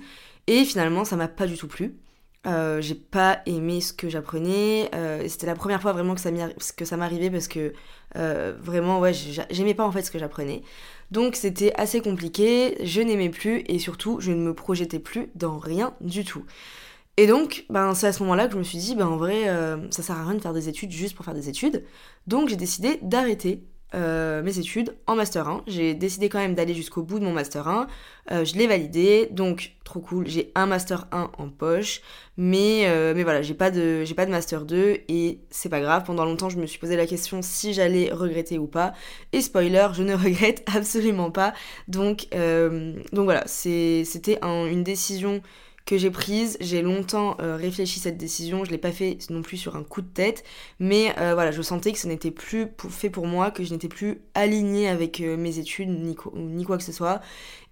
et 0.48 0.66
finalement 0.66 1.06
ça 1.06 1.16
m'a 1.16 1.28
pas 1.28 1.46
du 1.48 1.58
tout 1.58 1.68
plu. 1.68 1.96
j'ai 2.80 2.96
pas 2.96 3.42
aimé 3.46 3.82
ce 3.82 3.94
que 3.94 4.10
j'apprenais. 4.10 4.90
c'était 5.28 5.48
la 5.48 5.56
première 5.56 5.82
fois 5.82 5.92
vraiment 5.94 6.16
que 6.16 6.22
ça, 6.22 6.98
m'arrivait 6.98 7.30
parce 7.30 7.48
que 7.48 7.74
vraiment, 8.16 9.00
ouais, 9.00 9.14
j'aimais 9.52 9.74
pas 9.74 9.86
en 9.86 9.92
fait 9.92 10.02
ce 10.02 10.12
que 10.12 10.20
j'apprenais. 10.20 10.64
Donc 11.12 11.36
c'était 11.36 11.74
assez 11.76 12.02
compliqué, 12.02 12.78
je 12.84 13.02
n'aimais 13.02 13.30
plus 13.30 13.64
et 13.68 13.80
surtout 13.80 14.20
je 14.22 14.32
ne 14.32 14.42
me 14.42 14.54
projetais 14.54 15.00
plus 15.00 15.30
dans 15.36 15.58
rien 15.58 15.94
du 16.02 16.24
tout. 16.24 16.46
Et 17.20 17.26
donc, 17.26 17.66
ben, 17.72 17.96
c'est 17.96 18.06
à 18.06 18.14
ce 18.14 18.22
moment-là 18.24 18.46
que 18.46 18.54
je 18.54 18.60
me 18.60 18.64
suis 18.64 18.78
dit, 18.78 18.96
ben, 18.96 19.08
en 19.08 19.18
vrai, 19.18 19.50
euh, 19.50 19.78
ça 19.90 20.04
sert 20.04 20.16
à 20.16 20.24
rien 20.24 20.36
de 20.36 20.40
faire 20.40 20.54
des 20.54 20.70
études 20.70 20.92
juste 20.92 21.16
pour 21.16 21.26
faire 21.26 21.34
des 21.34 21.50
études. 21.50 21.84
Donc, 22.28 22.48
j'ai 22.48 22.56
décidé 22.56 23.00
d'arrêter 23.02 23.64
euh, 23.96 24.44
mes 24.44 24.60
études 24.60 24.96
en 25.08 25.16
Master 25.16 25.48
1. 25.48 25.64
J'ai 25.66 25.96
décidé 25.96 26.30
quand 26.30 26.38
même 26.38 26.54
d'aller 26.54 26.76
jusqu'au 26.76 27.02
bout 27.02 27.18
de 27.18 27.24
mon 27.24 27.34
Master 27.34 27.68
1. 27.68 27.88
Euh, 28.30 28.46
je 28.46 28.54
l'ai 28.54 28.68
validé, 28.68 29.30
donc 29.32 29.72
trop 29.84 30.00
cool. 30.00 30.28
J'ai 30.28 30.52
un 30.54 30.68
Master 30.68 31.08
1 31.12 31.32
en 31.40 31.50
poche, 31.50 32.02
mais, 32.36 32.86
mais 33.16 33.24
voilà, 33.24 33.42
j'ai 33.42 33.56
pas, 33.56 33.72
de, 33.72 34.04
pas 34.16 34.28
de 34.28 34.32
Master 34.32 34.66
2 34.66 35.00
et 35.08 35.40
c'est 35.50 35.70
pas 35.70 35.80
grave. 35.80 36.04
Pendant 36.06 36.26
longtemps, 36.26 36.50
je 36.50 36.60
me 36.60 36.68
suis 36.68 36.78
posé 36.78 36.96
la 36.96 37.08
question 37.08 37.42
si 37.42 37.74
j'allais 37.74 38.12
regretter 38.12 38.60
ou 38.60 38.68
pas. 38.68 38.94
Et 39.34 39.42
spoiler, 39.42 39.88
je 39.94 40.04
ne 40.04 40.14
regrette 40.24 40.64
absolument 40.76 41.32
pas. 41.32 41.56
Donc, 41.88 42.28
donc 42.32 43.24
voilà, 43.24 43.44
c'était 43.48 44.38
une 44.44 44.84
décision 44.84 45.42
que 45.88 45.98
j'ai 45.98 46.12
prise. 46.12 46.58
J'ai 46.60 46.84
longtemps 46.84 47.38
euh, 47.40 47.56
réfléchi 47.56 48.00
cette 48.00 48.18
décision, 48.18 48.64
je 48.66 48.72
l'ai 48.72 48.78
pas 48.78 48.92
fait 48.92 49.18
non 49.32 49.42
plus 49.42 49.58
sur 49.58 49.76
un 49.76 49.84
coup 49.84 50.02
de 50.02 50.08
tête, 50.08 50.44
mais 50.80 51.18
euh, 51.18 51.34
voilà, 51.34 51.52
je 51.52 51.62
sentais 51.64 51.94
que 51.94 51.98
ce 51.98 52.08
n'était 52.08 52.30
plus 52.30 52.68
fait 52.90 53.10
pour 53.10 53.26
moi, 53.26 53.50
que 53.50 53.64
je 53.64 53.74
n'étais 53.74 53.88
plus 53.88 54.22
alignée 54.36 54.90
avec 54.90 55.22
euh, 55.22 55.38
mes 55.38 55.58
études 55.58 55.90
ni, 55.90 56.16
quoi 56.66 56.78
que 56.78 56.84
ce 56.84 56.92
soit. 56.92 57.22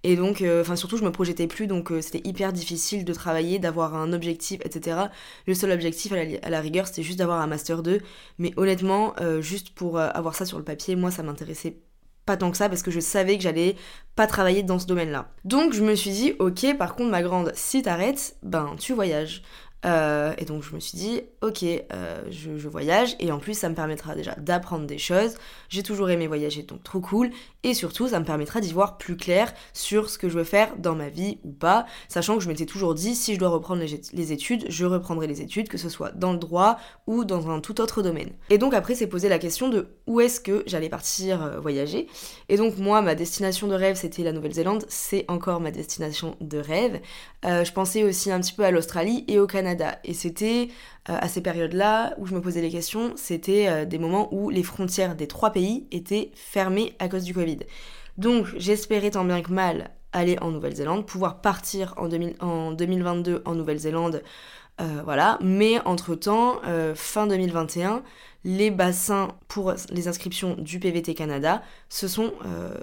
Et 0.02 0.16
donc, 0.16 0.42
enfin 0.60 0.76
surtout, 0.76 0.96
je 0.96 1.04
me 1.04 1.10
projetais 1.10 1.48
plus, 1.48 1.66
donc 1.66 1.92
c'était 2.00 2.26
hyper 2.26 2.52
difficile 2.52 3.04
de 3.04 3.12
travailler, 3.12 3.58
d'avoir 3.58 3.96
un 3.96 4.12
objectif, 4.12 4.60
etc. 4.64 4.98
Le 5.46 5.54
seul 5.54 5.72
objectif 5.72 6.12
à 6.12 6.24
la, 6.24 6.38
à 6.42 6.50
la 6.50 6.60
rigueur, 6.60 6.86
c'était 6.86 7.02
juste 7.02 7.18
d'avoir 7.18 7.40
un 7.40 7.48
master 7.48 7.82
2, 7.82 8.00
mais 8.38 8.52
honnêtement, 8.56 9.14
juste 9.40 9.70
pour 9.70 9.98
avoir 9.98 10.36
ça 10.36 10.46
sur 10.46 10.58
le 10.58 10.64
papier, 10.64 10.94
moi, 10.94 11.10
ça 11.10 11.24
m'intéressait 11.24 11.78
pas 12.26 12.36
tant 12.36 12.50
que 12.50 12.56
ça 12.56 12.68
parce 12.68 12.82
que 12.82 12.90
je 12.90 13.00
savais 13.00 13.36
que 13.36 13.42
j'allais 13.42 13.76
pas 14.16 14.26
travailler 14.26 14.62
dans 14.62 14.78
ce 14.78 14.86
domaine-là. 14.86 15.28
Donc 15.44 15.72
je 15.72 15.82
me 15.82 15.94
suis 15.94 16.10
dit, 16.10 16.34
ok, 16.38 16.76
par 16.76 16.94
contre 16.94 17.10
ma 17.10 17.22
grande, 17.22 17.52
si 17.54 17.82
t'arrêtes, 17.82 18.36
ben 18.42 18.74
tu 18.78 18.92
voyages. 18.92 19.42
Euh, 19.84 20.34
et 20.38 20.44
donc 20.44 20.64
je 20.64 20.74
me 20.74 20.80
suis 20.80 20.98
dit, 20.98 21.20
ok, 21.42 21.62
euh, 21.62 22.22
je, 22.28 22.68
voyage 22.68 23.14
et 23.20 23.30
en 23.30 23.38
plus 23.38 23.54
ça 23.54 23.68
me 23.68 23.74
permettra 23.74 24.14
déjà 24.16 24.34
d'apprendre 24.34 24.86
des 24.86 24.98
choses. 24.98 25.34
J'ai 25.68 25.84
toujours 25.84 26.10
aimé 26.10 26.26
voyager, 26.26 26.62
donc 26.62 26.82
trop 26.82 27.00
cool. 27.00 27.30
Et 27.66 27.74
surtout, 27.74 28.06
ça 28.06 28.20
me 28.20 28.24
permettra 28.24 28.60
d'y 28.60 28.72
voir 28.72 28.96
plus 28.96 29.16
clair 29.16 29.52
sur 29.72 30.08
ce 30.08 30.18
que 30.18 30.28
je 30.28 30.38
veux 30.38 30.44
faire 30.44 30.76
dans 30.78 30.94
ma 30.94 31.08
vie 31.08 31.38
ou 31.42 31.50
pas, 31.50 31.84
sachant 32.08 32.36
que 32.36 32.42
je 32.44 32.46
m'étais 32.48 32.64
toujours 32.64 32.94
dit, 32.94 33.16
si 33.16 33.34
je 33.34 33.40
dois 33.40 33.48
reprendre 33.48 33.82
les, 33.82 34.32
études, 34.32 34.66
je 34.68 34.86
reprendrai 34.86 35.26
les 35.26 35.42
études, 35.42 35.68
que 35.68 35.76
ce 35.76 35.88
soit 35.88 36.12
dans 36.12 36.30
le 36.30 36.38
droit 36.38 36.78
ou 37.08 37.24
dans 37.24 37.50
un 37.50 37.58
tout 37.58 37.80
autre 37.80 38.02
domaine. 38.02 38.30
Et 38.50 38.58
donc 38.58 38.72
après, 38.72 38.94
c'est 38.94 39.08
posé 39.08 39.28
la 39.28 39.40
question 39.40 39.68
de 39.68 39.88
où 40.06 40.20
est-ce 40.20 40.40
que 40.40 40.62
j'allais 40.68 40.88
partir 40.88 41.42
euh, 41.42 41.58
voyager. 41.58 42.06
Et 42.48 42.56
donc 42.56 42.78
moi, 42.78 43.02
ma 43.02 43.16
destination 43.16 43.66
de 43.66 43.74
rêve, 43.74 43.96
c'était 43.96 44.22
la 44.22 44.30
Nouvelle-Zélande, 44.30 44.84
c'est 44.88 45.24
encore 45.26 45.60
ma 45.60 45.72
destination 45.72 46.36
de 46.40 46.58
rêve. 46.58 47.00
je 47.42 47.72
pensais 47.72 48.04
aussi 48.04 48.30
un 48.30 48.38
petit 48.38 48.52
peu 48.52 48.64
à 48.64 48.70
l'Australie 48.70 49.24
et 49.26 49.40
au 49.40 49.48
Canada 49.48 49.98
et 50.04 50.14
c'était 50.14 50.68
euh, 50.70 50.95
à 51.08 51.28
ces 51.28 51.40
périodes-là 51.40 52.14
où 52.18 52.26
je 52.26 52.34
me 52.34 52.40
posais 52.40 52.60
les 52.60 52.70
questions, 52.70 53.12
c'était 53.16 53.68
euh, 53.68 53.84
des 53.84 53.98
moments 53.98 54.32
où 54.34 54.50
les 54.50 54.62
frontières 54.62 55.14
des 55.14 55.28
trois 55.28 55.50
pays 55.50 55.86
étaient 55.92 56.32
fermées 56.34 56.94
à 56.98 57.08
cause 57.08 57.24
du 57.24 57.32
Covid. 57.32 57.58
Donc 58.18 58.46
j'espérais 58.56 59.10
tant 59.10 59.24
bien 59.24 59.40
que 59.42 59.52
mal 59.52 59.90
aller 60.12 60.36
en 60.40 60.50
Nouvelle-Zélande, 60.50 61.06
pouvoir 61.06 61.40
partir 61.40 61.94
en, 61.96 62.08
2022 62.72 63.42
en 63.44 63.54
Nouvelle-Zélande, 63.54 64.22
euh, 64.80 65.02
voilà. 65.04 65.38
Mais 65.42 65.78
entre-temps, 65.84 66.60
fin 66.94 67.26
2021, 67.26 68.02
les 68.44 68.70
bassins 68.70 69.28
pour 69.48 69.74
les 69.90 70.08
inscriptions 70.08 70.54
du 70.58 70.80
PVT 70.80 71.14
Canada 71.14 71.62
se 71.90 72.08
sont 72.08 72.32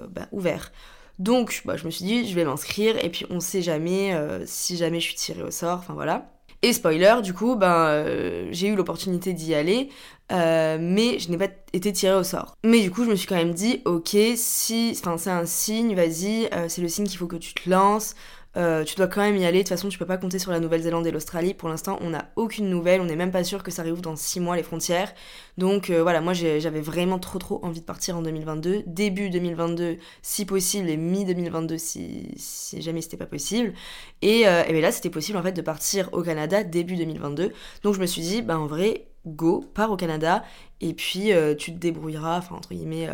bah, 0.10 0.28
ouverts. 0.31 0.72
Donc, 1.18 1.64
bah, 1.66 1.75
je 1.75 1.86
me 1.86 1.90
suis 1.90 2.06
dit, 2.06 2.30
je 2.30 2.36
vais 2.36 2.46
m'inscrire 2.46 3.04
et 3.04 3.10
puis 3.10 3.25
on 3.31 3.40
sait 3.40 3.64
jamais 3.64 4.16
si 4.46 4.78
jamais 4.78 5.00
je 5.00 5.06
suis 5.06 5.16
tirée 5.16 5.42
au 5.42 5.51
sort, 5.51 5.80
enfin 5.80 5.96
voilà. 5.96 6.33
Et 6.65 6.72
spoiler, 6.72 7.15
du 7.22 7.34
coup, 7.34 7.58
ben, 7.58 7.88
euh, 7.89 8.48
j'ai 8.51 8.70
eu 8.70 8.75
l'opportunité 8.75 9.34
d'y 9.34 9.53
aller, 9.53 9.89
euh, 10.32 10.77
mais 10.79 11.20
je 11.20 11.29
n'ai 11.29 11.38
pas 11.38 11.50
été 11.74 11.91
tirée 11.91 12.15
au 12.15 12.24
sort. 12.24 12.55
Mais 12.63 12.79
du 12.79 12.89
coup, 12.89 13.03
je 13.03 13.10
me 13.10 13.15
suis 13.15 13.27
quand 13.27 13.36
même 13.36 13.53
dit, 13.53 13.82
ok, 13.84 14.15
si, 14.38 14.98
enfin, 14.98 15.17
c'est 15.17 15.29
un 15.29 15.46
signe, 15.46 15.93
vas-y, 15.93 16.48
euh, 16.53 16.70
c'est 16.70 16.82
le 16.82 16.88
signe 16.88 17.05
qu'il 17.05 17.17
faut 17.17 17.27
que 17.27 17.36
tu 17.36 17.53
te 17.53 17.70
lances. 17.70 18.15
Euh, 18.55 18.83
tu 18.83 18.95
dois 18.95 19.07
quand 19.07 19.22
même 19.22 19.36
y 19.36 19.45
aller. 19.45 19.60
De 19.60 19.63
toute 19.63 19.69
façon, 19.69 19.89
tu 19.89 19.98
peux 19.98 20.05
pas 20.05 20.17
compter 20.17 20.38
sur 20.38 20.51
la 20.51 20.60
Nouvelle-Zélande 20.60 21.07
et 21.07 21.12
l'Australie. 21.12 21.53
Pour 21.53 21.69
l'instant, 21.69 21.98
on 22.01 22.12
n'a 22.12 22.29
aucune 22.36 22.69
nouvelle. 22.69 23.01
On 23.01 23.05
n'est 23.05 23.15
même 23.15 23.31
pas 23.31 23.43
sûr 23.43 23.63
que 23.63 23.72
ça 23.72 23.81
réouvre 23.81 24.01
dans 24.01 24.15
6 24.15 24.39
mois 24.39 24.55
les 24.55 24.63
frontières. 24.63 25.13
Donc 25.57 25.89
euh, 25.89 26.01
voilà, 26.03 26.22
moi 26.22 26.33
j'avais 26.33 26.81
vraiment 26.81 27.19
trop 27.19 27.39
trop 27.39 27.60
envie 27.63 27.81
de 27.81 27.86
partir 27.86 28.17
en 28.17 28.22
2022. 28.22 28.83
Début 28.86 29.29
2022 29.29 29.98
si 30.22 30.45
possible 30.45 30.89
et 30.89 30.98
mi-2022 30.98 31.77
si, 31.77 32.31
si, 32.38 32.81
jamais 32.81 33.01
c'était 33.01 33.17
pas 33.17 33.25
possible. 33.25 33.74
Et, 34.22 34.48
euh, 34.48 34.63
ben 34.63 34.81
là, 34.81 34.91
c'était 34.91 35.10
possible 35.10 35.38
en 35.38 35.43
fait 35.43 35.53
de 35.53 35.62
partir 35.62 36.10
au 36.13 36.22
Canada 36.22 36.63
début 36.63 36.95
2022. 36.95 37.51
Donc 37.83 37.95
je 37.95 38.00
me 38.00 38.05
suis 38.05 38.22
dit, 38.22 38.41
bah 38.41 38.60
en 38.60 38.67
vrai, 38.67 39.07
go, 39.25 39.63
pars 39.74 39.91
au 39.91 39.98
Canada. 39.98 40.43
Et 40.81 40.93
puis 40.93 41.31
tu 41.57 41.74
te 41.74 41.77
débrouilleras, 41.77 42.39
enfin 42.39 42.55
entre 42.55 42.74
guillemets 42.74 43.07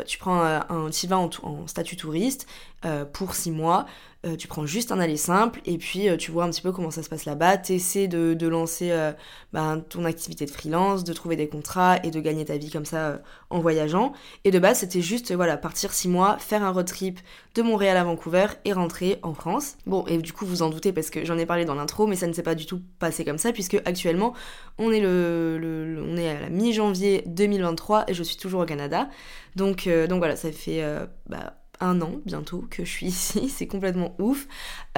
bah, 0.00 0.04
tu 0.04 0.16
prends 0.18 0.42
un, 0.42 0.88
tu 0.90 1.06
vas 1.06 1.18
en, 1.18 1.28
en, 1.42 1.66
statut 1.66 1.96
touriste 1.96 2.46
pour 3.12 3.34
six 3.34 3.50
mois, 3.50 3.86
euh, 4.26 4.36
tu 4.36 4.48
prends 4.48 4.66
juste 4.66 4.92
un 4.92 5.00
aller 5.00 5.16
simple 5.16 5.62
et 5.64 5.78
puis 5.78 6.06
euh, 6.06 6.18
tu 6.18 6.30
vois 6.30 6.44
un 6.44 6.50
petit 6.50 6.60
peu 6.60 6.72
comment 6.72 6.90
ça 6.90 7.02
se 7.02 7.08
passe 7.08 7.24
là-bas, 7.24 7.56
tu 7.56 7.72
essaies 7.72 8.06
de, 8.06 8.46
lancer 8.46 8.90
euh, 8.90 9.12
ben, 9.54 9.80
ton 9.80 10.04
activité 10.04 10.44
de 10.44 10.50
freelance, 10.50 11.04
de 11.04 11.14
trouver 11.14 11.36
des 11.36 11.48
contrats 11.48 11.96
et 12.04 12.10
de 12.10 12.20
gagner 12.20 12.44
ta 12.44 12.58
vie 12.58 12.70
comme 12.70 12.84
ça 12.84 13.22
en 13.48 13.60
voyageant. 13.60 14.12
Et 14.44 14.50
de 14.50 14.58
base, 14.58 14.80
c'était 14.80 15.00
juste 15.00 15.32
voilà, 15.32 15.56
partir 15.56 15.94
six 15.94 16.08
mois, 16.08 16.36
faire 16.36 16.62
un 16.62 16.70
road 16.70 16.84
trip 16.84 17.18
de 17.54 17.62
Montréal 17.62 17.96
à 17.96 18.04
Vancouver 18.04 18.46
et 18.66 18.74
rentrer 18.74 19.18
en 19.22 19.32
France. 19.32 19.76
Bon, 19.86 20.04
et 20.06 20.18
du 20.18 20.34
coup, 20.34 20.44
vous 20.44 20.60
en 20.60 20.68
doutez 20.68 20.92
parce 20.92 21.08
que 21.08 21.24
j'en 21.24 21.38
ai 21.38 21.46
parlé 21.46 21.64
dans 21.64 21.74
l'intro, 21.74 22.06
mais 22.06 22.16
ça 22.16 22.26
ne 22.26 22.34
s'est 22.34 22.42
pas 22.42 22.54
du 22.54 22.66
tout 22.66 22.82
passé 22.98 23.24
comme 23.24 23.38
ça 23.38 23.54
puisque 23.54 23.80
actuellement, 23.86 24.34
on 24.76 24.92
est, 24.92 25.00
le, 25.00 26.04
on 26.06 26.18
est 26.18 26.28
à 26.28 26.40
la 26.40 26.50
mi-janvier 26.50 27.24
2023 27.26 28.04
et 28.08 28.12
je 28.12 28.22
suis 28.22 28.36
toujours 28.36 28.60
au 28.60 28.66
Canada. 28.66 29.08
Donc, 29.56 29.88
donc 29.88 30.18
voilà, 30.18 30.36
ça 30.36 30.52
fait 30.52 30.84
bah, 31.26 31.54
un 31.80 32.00
an 32.02 32.12
bientôt 32.24 32.64
que 32.70 32.84
je 32.84 32.90
suis 32.90 33.06
ici, 33.06 33.48
c'est 33.54 33.66
complètement 33.66 34.14
ouf. 34.18 34.46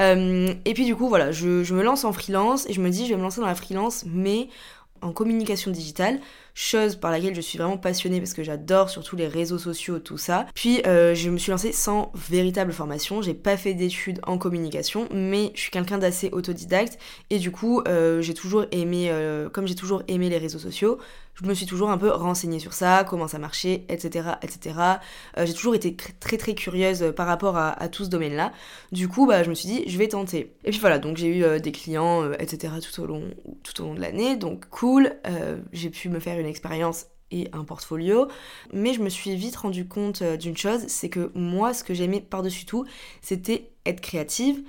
Euh, 0.01 0.55
et 0.65 0.75
puis 0.75 0.85
du 0.85 0.97
coup, 0.97 1.09
voilà, 1.09 1.33
je, 1.33 1.63
je, 1.63 1.75
me 1.75 1.83
lance 1.83 2.05
en 2.05 2.13
freelance 2.13 2.69
et 2.69 2.73
je 2.73 2.81
me 2.81 2.91
dis, 2.91 3.07
je 3.07 3.11
vais 3.11 3.17
me 3.17 3.23
lancer 3.23 3.41
dans 3.41 3.47
la 3.47 3.55
freelance, 3.55 4.05
mais 4.07 4.49
en 5.01 5.13
communication 5.13 5.71
digitale, 5.71 6.21
chose 6.55 6.97
par 6.97 7.11
laquelle 7.11 7.35
je 7.35 7.41
suis 7.41 7.59
vraiment 7.59 7.79
passionnée 7.79 8.19
parce 8.19 8.35
que 8.35 8.43
j'adore 8.43 8.91
surtout 8.91 9.17
les 9.17 9.27
réseaux 9.27 9.59
sociaux, 9.59 9.99
tout 9.99 10.19
ça. 10.19 10.47
Puis 10.55 10.83
euh, 10.87 11.15
je 11.15 11.31
me 11.31 11.39
suis 11.39 11.51
lancée 11.51 11.73
sans 11.73 12.13
véritable 12.15 12.73
formation, 12.73 13.23
j'ai 13.23 13.35
pas 13.35 13.57
fait 13.57 13.75
d'études 13.75 14.21
en 14.27 14.39
communication, 14.39 15.09
mais 15.13 15.53
je 15.55 15.61
suis 15.61 15.71
quelqu'un 15.71 15.99
d'assez 15.99 16.31
autodidacte 16.33 16.99
et 17.31 17.39
du 17.39 17.51
coup 17.51 17.83
euh, 17.89 18.21
j'ai 18.21 18.35
toujours 18.35 18.67
aimé, 18.71 19.09
euh, 19.11 19.49
comme 19.49 19.67
j'ai 19.67 19.75
toujours 19.75 20.03
aimé 20.09 20.29
les 20.29 20.39
réseaux 20.39 20.59
sociaux, 20.59 20.99
je 21.35 21.47
me 21.47 21.55
suis 21.55 21.65
toujours 21.65 21.91
un 21.91 21.97
peu 21.97 22.11
renseignée 22.11 22.59
sur 22.59 22.75
ça, 22.75 23.07
comment 23.09 23.27
ça 23.27 23.39
marchait, 23.39 23.85
etc. 23.89 24.33
etc. 24.43 24.77
J'ai 25.43 25.55
toujours 25.55 25.75
été 25.75 25.97
très 25.97 26.37
très 26.37 26.55
curieuse 26.55 27.15
par 27.17 27.27
rapport 27.27 27.57
à, 27.57 27.89
tout 27.89 28.05
ce 28.05 28.11
domaine-là. 28.11 28.53
Du 28.93 29.09
coup, 29.09 29.27
bah, 29.27 29.43
je 29.43 29.49
me 29.49 29.55
suis 29.55 29.67
dit, 29.67 29.83
je 29.87 29.97
vais 29.97 30.09
tenter. 30.09 30.53
Et 30.65 30.71
puis 30.71 30.79
voilà, 30.79 30.99
donc 30.99 31.17
j'ai 31.17 31.29
eu 31.29 31.59
des 31.59 31.73
clients, 31.73 32.31
etc. 32.35 32.75
tout 32.83 33.01
au 33.01 33.07
long, 33.07 33.23
tout 33.63 33.83
au 33.83 33.87
long 33.87 33.95
de 33.95 34.01
l'année, 34.01 34.37
donc 34.37 34.69
cool. 34.69 35.11
j'ai 35.73 35.89
pu 35.89 36.11
me 36.11 36.21
faire 36.21 36.39
une 36.43 36.49
expérience 36.49 37.07
et 37.31 37.49
un 37.53 37.65
portfolio. 37.65 38.29
Mais 38.73 38.93
je 38.93 39.01
me 39.01 39.09
suis 39.09 39.35
vite 39.37 39.57
rendu 39.57 39.89
compte 39.89 40.23
d'une 40.23 40.57
chose, 40.57 40.85
c'est 40.89 41.09
que 41.09 41.33
moi, 41.35 41.73
ce 41.73 41.83
que 41.83 41.95
j'aimais 41.95 42.21
par-dessus 42.21 42.67
tout, 42.67 42.85
c'était 43.23 43.71
être 43.87 44.01
créative, 44.01 44.63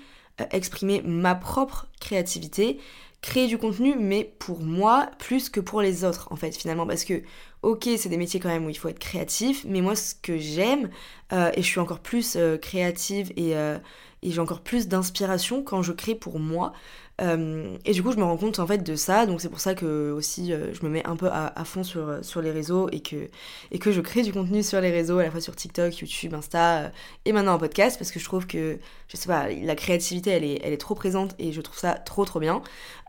exprimer 0.52 1.02
ma 1.04 1.36
propre 1.36 1.88
créativité 2.00 2.80
créer 3.24 3.48
du 3.48 3.58
contenu, 3.58 3.96
mais 3.98 4.36
pour 4.38 4.60
moi, 4.60 5.10
plus 5.18 5.50
que 5.50 5.62
pour 5.62 5.82
les 5.82 6.04
autres, 6.04 6.28
en 6.30 6.36
fait, 6.36 6.56
finalement. 6.56 6.86
Parce 6.86 7.06
que, 7.06 7.24
ok, 7.64 7.88
c'est 7.98 8.10
des 8.10 8.18
métiers 8.18 8.40
quand 8.40 8.50
même 8.50 8.66
où 8.66 8.70
il 8.70 8.78
faut 8.78 8.90
être 8.90 9.00
créatif, 9.00 9.66
mais 9.68 9.82
moi, 9.82 9.96
ce 9.96 10.14
que 10.14 10.38
j'aime, 10.38 10.90
euh, 11.32 11.50
et 11.56 11.62
je 11.62 11.68
suis 11.68 11.80
encore 11.80 12.02
plus 12.02 12.36
euh, 12.36 12.58
créative 12.58 13.32
euh, 13.40 13.80
et 14.22 14.32
j'ai 14.32 14.42
encore 14.42 14.62
plus 14.62 14.90
d'inspiration 14.90 15.64
quand 15.64 15.82
je 15.82 15.94
crée 15.94 16.16
pour 16.16 16.38
moi, 16.38 16.74
euh, 17.22 17.78
et 17.86 17.92
du 17.92 18.02
coup, 18.02 18.12
je 18.12 18.18
me 18.18 18.24
rends 18.24 18.38
compte 18.38 18.60
en 18.60 18.66
fait 18.66 18.80
de 18.80 18.96
ça, 18.96 19.26
donc 19.26 19.40
c'est 19.40 19.50
pour 19.50 19.60
ça 19.60 19.76
que 19.76 20.12
aussi 20.12 20.52
euh, 20.52 20.74
je 20.74 20.84
me 20.84 20.90
mets 20.90 21.06
un 21.06 21.16
peu 21.16 21.30
à, 21.32 21.64
fond 21.64 21.84
sur, 21.84 22.20
sur 22.24 22.42
les 22.42 22.52
réseaux 22.52 22.90
et 22.92 23.02
que, 23.02 23.30
et 23.72 23.80
que 23.80 23.92
je 23.92 24.02
crée 24.02 24.24
du 24.24 24.34
contenu 24.34 24.64
sur 24.64 24.82
les 24.82 24.90
réseaux, 24.90 25.20
à 25.20 25.24
la 25.24 25.32
fois 25.32 25.42
sur 25.42 25.56
TikTok, 25.56 25.96
YouTube, 26.00 26.34
Insta 26.34 26.78
euh, 26.78 26.90
et 27.26 27.32
maintenant 27.32 27.54
en 27.54 27.60
podcast, 27.60 27.98
parce 28.00 28.12
que 28.12 28.20
je 28.20 28.26
trouve 28.26 28.48
que, 28.48 28.80
je 29.08 29.18
sais 29.18 29.28
pas, 29.28 29.48
la 29.50 29.76
créativité 29.76 30.32
elle 30.32 30.44
est, 30.44 30.60
elle 30.64 30.74
est 30.74 30.78
trop 30.78 30.96
présente 30.96 31.36
et 31.38 31.52
je 31.52 31.62
trouve 31.62 31.78
ça 31.78 31.94
trop 31.94 32.26
trop 32.26 32.40
bien. 32.40 32.62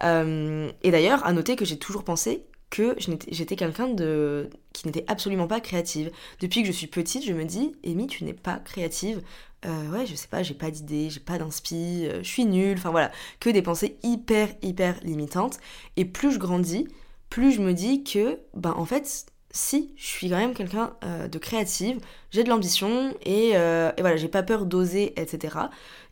et 0.02 0.90
d'ailleurs, 0.90 1.24
à 1.26 1.32
noter 1.32 1.56
que 1.56 1.64
j'ai 1.64 1.78
toujours 1.78 2.04
pensé 2.04 2.44
que 2.74 2.96
j'étais 3.30 3.54
quelqu'un 3.54 3.86
de 3.86 4.50
qui 4.72 4.88
n'était 4.88 5.04
absolument 5.06 5.46
pas 5.46 5.60
créative. 5.60 6.10
Depuis 6.40 6.62
que 6.62 6.66
je 6.66 6.72
suis 6.72 6.88
petite, 6.88 7.24
je 7.24 7.32
me 7.32 7.44
dis, 7.44 7.76
Amy, 7.86 8.08
tu 8.08 8.24
n'es 8.24 8.32
pas 8.32 8.56
créative. 8.56 9.22
Euh, 9.64 9.90
ouais, 9.92 10.06
je 10.06 10.16
sais 10.16 10.26
pas, 10.26 10.42
j'ai 10.42 10.54
pas 10.54 10.72
d'idée, 10.72 11.08
j'ai 11.08 11.20
pas 11.20 11.38
d'inspi, 11.38 12.08
euh, 12.08 12.18
je 12.24 12.28
suis 12.28 12.44
nulle, 12.44 12.76
enfin 12.76 12.90
voilà, 12.90 13.12
que 13.38 13.48
des 13.48 13.62
pensées 13.62 13.96
hyper, 14.02 14.48
hyper 14.60 14.98
limitantes. 15.04 15.60
Et 15.96 16.04
plus 16.04 16.32
je 16.32 16.40
grandis, 16.40 16.88
plus 17.30 17.52
je 17.52 17.60
me 17.60 17.74
dis 17.74 18.02
que, 18.02 18.40
ben 18.54 18.74
en 18.76 18.84
fait, 18.84 19.26
si, 19.56 19.94
je 19.96 20.04
suis 20.04 20.28
quand 20.28 20.36
même 20.36 20.52
quelqu'un 20.52 20.94
euh, 21.04 21.28
de 21.28 21.38
créative, 21.38 21.98
j'ai 22.30 22.44
de 22.44 22.48
l'ambition 22.48 23.14
et, 23.24 23.50
et, 23.50 24.00
voilà, 24.00 24.16
j'ai 24.16 24.28
pas 24.28 24.42
peur 24.42 24.66
d'oser, 24.66 25.18
etc. 25.20 25.68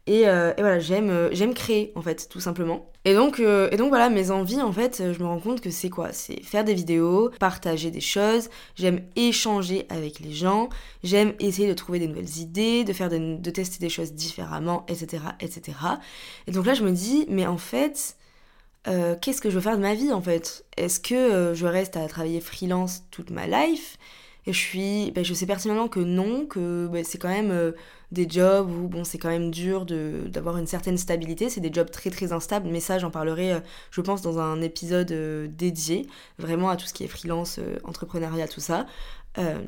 Euh, 0.08 0.52
et, 0.56 0.60
voilà, 0.60 0.78
j'aime, 0.80 1.10
euh, 1.10 1.28
j'aime 1.32 1.54
créer 1.54 1.92
en 1.94 2.02
fait, 2.02 2.28
tout 2.28 2.40
simplement. 2.40 2.86
Et 3.04 3.14
donc, 3.14 3.40
euh, 3.40 3.68
et 3.70 3.76
donc 3.76 3.88
voilà, 3.88 4.10
mes 4.10 4.30
envies 4.30 4.60
en 4.60 4.72
fait, 4.72 5.12
je 5.12 5.18
me 5.18 5.26
rends 5.26 5.38
compte 5.38 5.60
que 5.60 5.70
c'est 5.70 5.90
quoi? 5.90 6.12
C'est 6.12 6.42
faire 6.42 6.64
des 6.64 6.74
vidéos, 6.74 7.30
partager 7.38 7.90
des 7.90 8.00
choses, 8.00 8.48
j'aime 8.76 9.00
échanger 9.16 9.86
avec 9.88 10.20
les 10.20 10.32
gens, 10.32 10.68
j'aime 11.04 11.34
essayer 11.38 11.68
de 11.68 11.74
trouver 11.74 11.98
des 12.00 12.08
nouvelles 12.08 12.38
idées, 12.38 12.84
de 12.84 12.92
faire 12.92 13.08
de, 13.08 13.50
tester 13.50 13.78
des 13.78 13.88
choses 13.88 14.12
différemment, 14.12 14.84
etc., 14.88 15.22
etc. 15.40 15.78
Et 16.46 16.52
donc 16.52 16.66
là, 16.66 16.74
je 16.74 16.84
me 16.84 16.90
dis, 16.90 17.26
mais 17.28 17.46
en 17.46 17.58
fait, 17.58 18.16
qu'est-ce 18.84 19.40
que 19.40 19.50
je 19.50 19.54
veux 19.54 19.60
faire 19.60 19.76
de 19.76 19.82
ma 19.82 19.94
vie 19.94 20.12
en 20.12 20.20
fait? 20.20 20.64
Est-ce 20.76 21.00
que 21.00 21.54
je 21.54 21.66
reste 21.66 21.96
à 21.96 22.06
travailler 22.08 22.40
freelance 22.40 23.04
toute 23.10 23.30
ma 23.30 23.46
life? 23.46 23.96
Et 24.46 24.52
je 24.52 24.58
suis, 24.58 25.12
ben, 25.12 25.24
je 25.24 25.34
sais 25.34 25.46
pertinemment 25.46 25.86
que 25.86 26.00
non, 26.00 26.46
que 26.46 26.88
ben, 26.88 27.04
c'est 27.04 27.18
quand 27.18 27.28
même 27.28 27.52
euh, 27.52 27.72
des 28.10 28.28
jobs 28.28 28.68
où 28.68 28.88
bon, 28.88 29.04
c'est 29.04 29.18
quand 29.18 29.28
même 29.28 29.52
dur 29.52 29.86
d'avoir 29.86 30.58
une 30.58 30.66
certaine 30.66 30.98
stabilité. 30.98 31.48
C'est 31.48 31.60
des 31.60 31.72
jobs 31.72 31.90
très 31.90 32.10
très 32.10 32.32
instables, 32.32 32.68
mais 32.68 32.80
ça 32.80 32.98
j'en 32.98 33.10
parlerai, 33.10 33.52
euh, 33.52 33.60
je 33.92 34.00
pense, 34.00 34.20
dans 34.20 34.40
un 34.40 34.60
épisode 34.60 35.12
euh, 35.12 35.46
dédié 35.48 36.08
vraiment 36.38 36.70
à 36.70 36.76
tout 36.76 36.86
ce 36.86 36.92
qui 36.92 37.04
est 37.04 37.08
freelance, 37.08 37.60
entrepreneuriat, 37.84 38.48
tout 38.48 38.60
ça. 38.60 38.86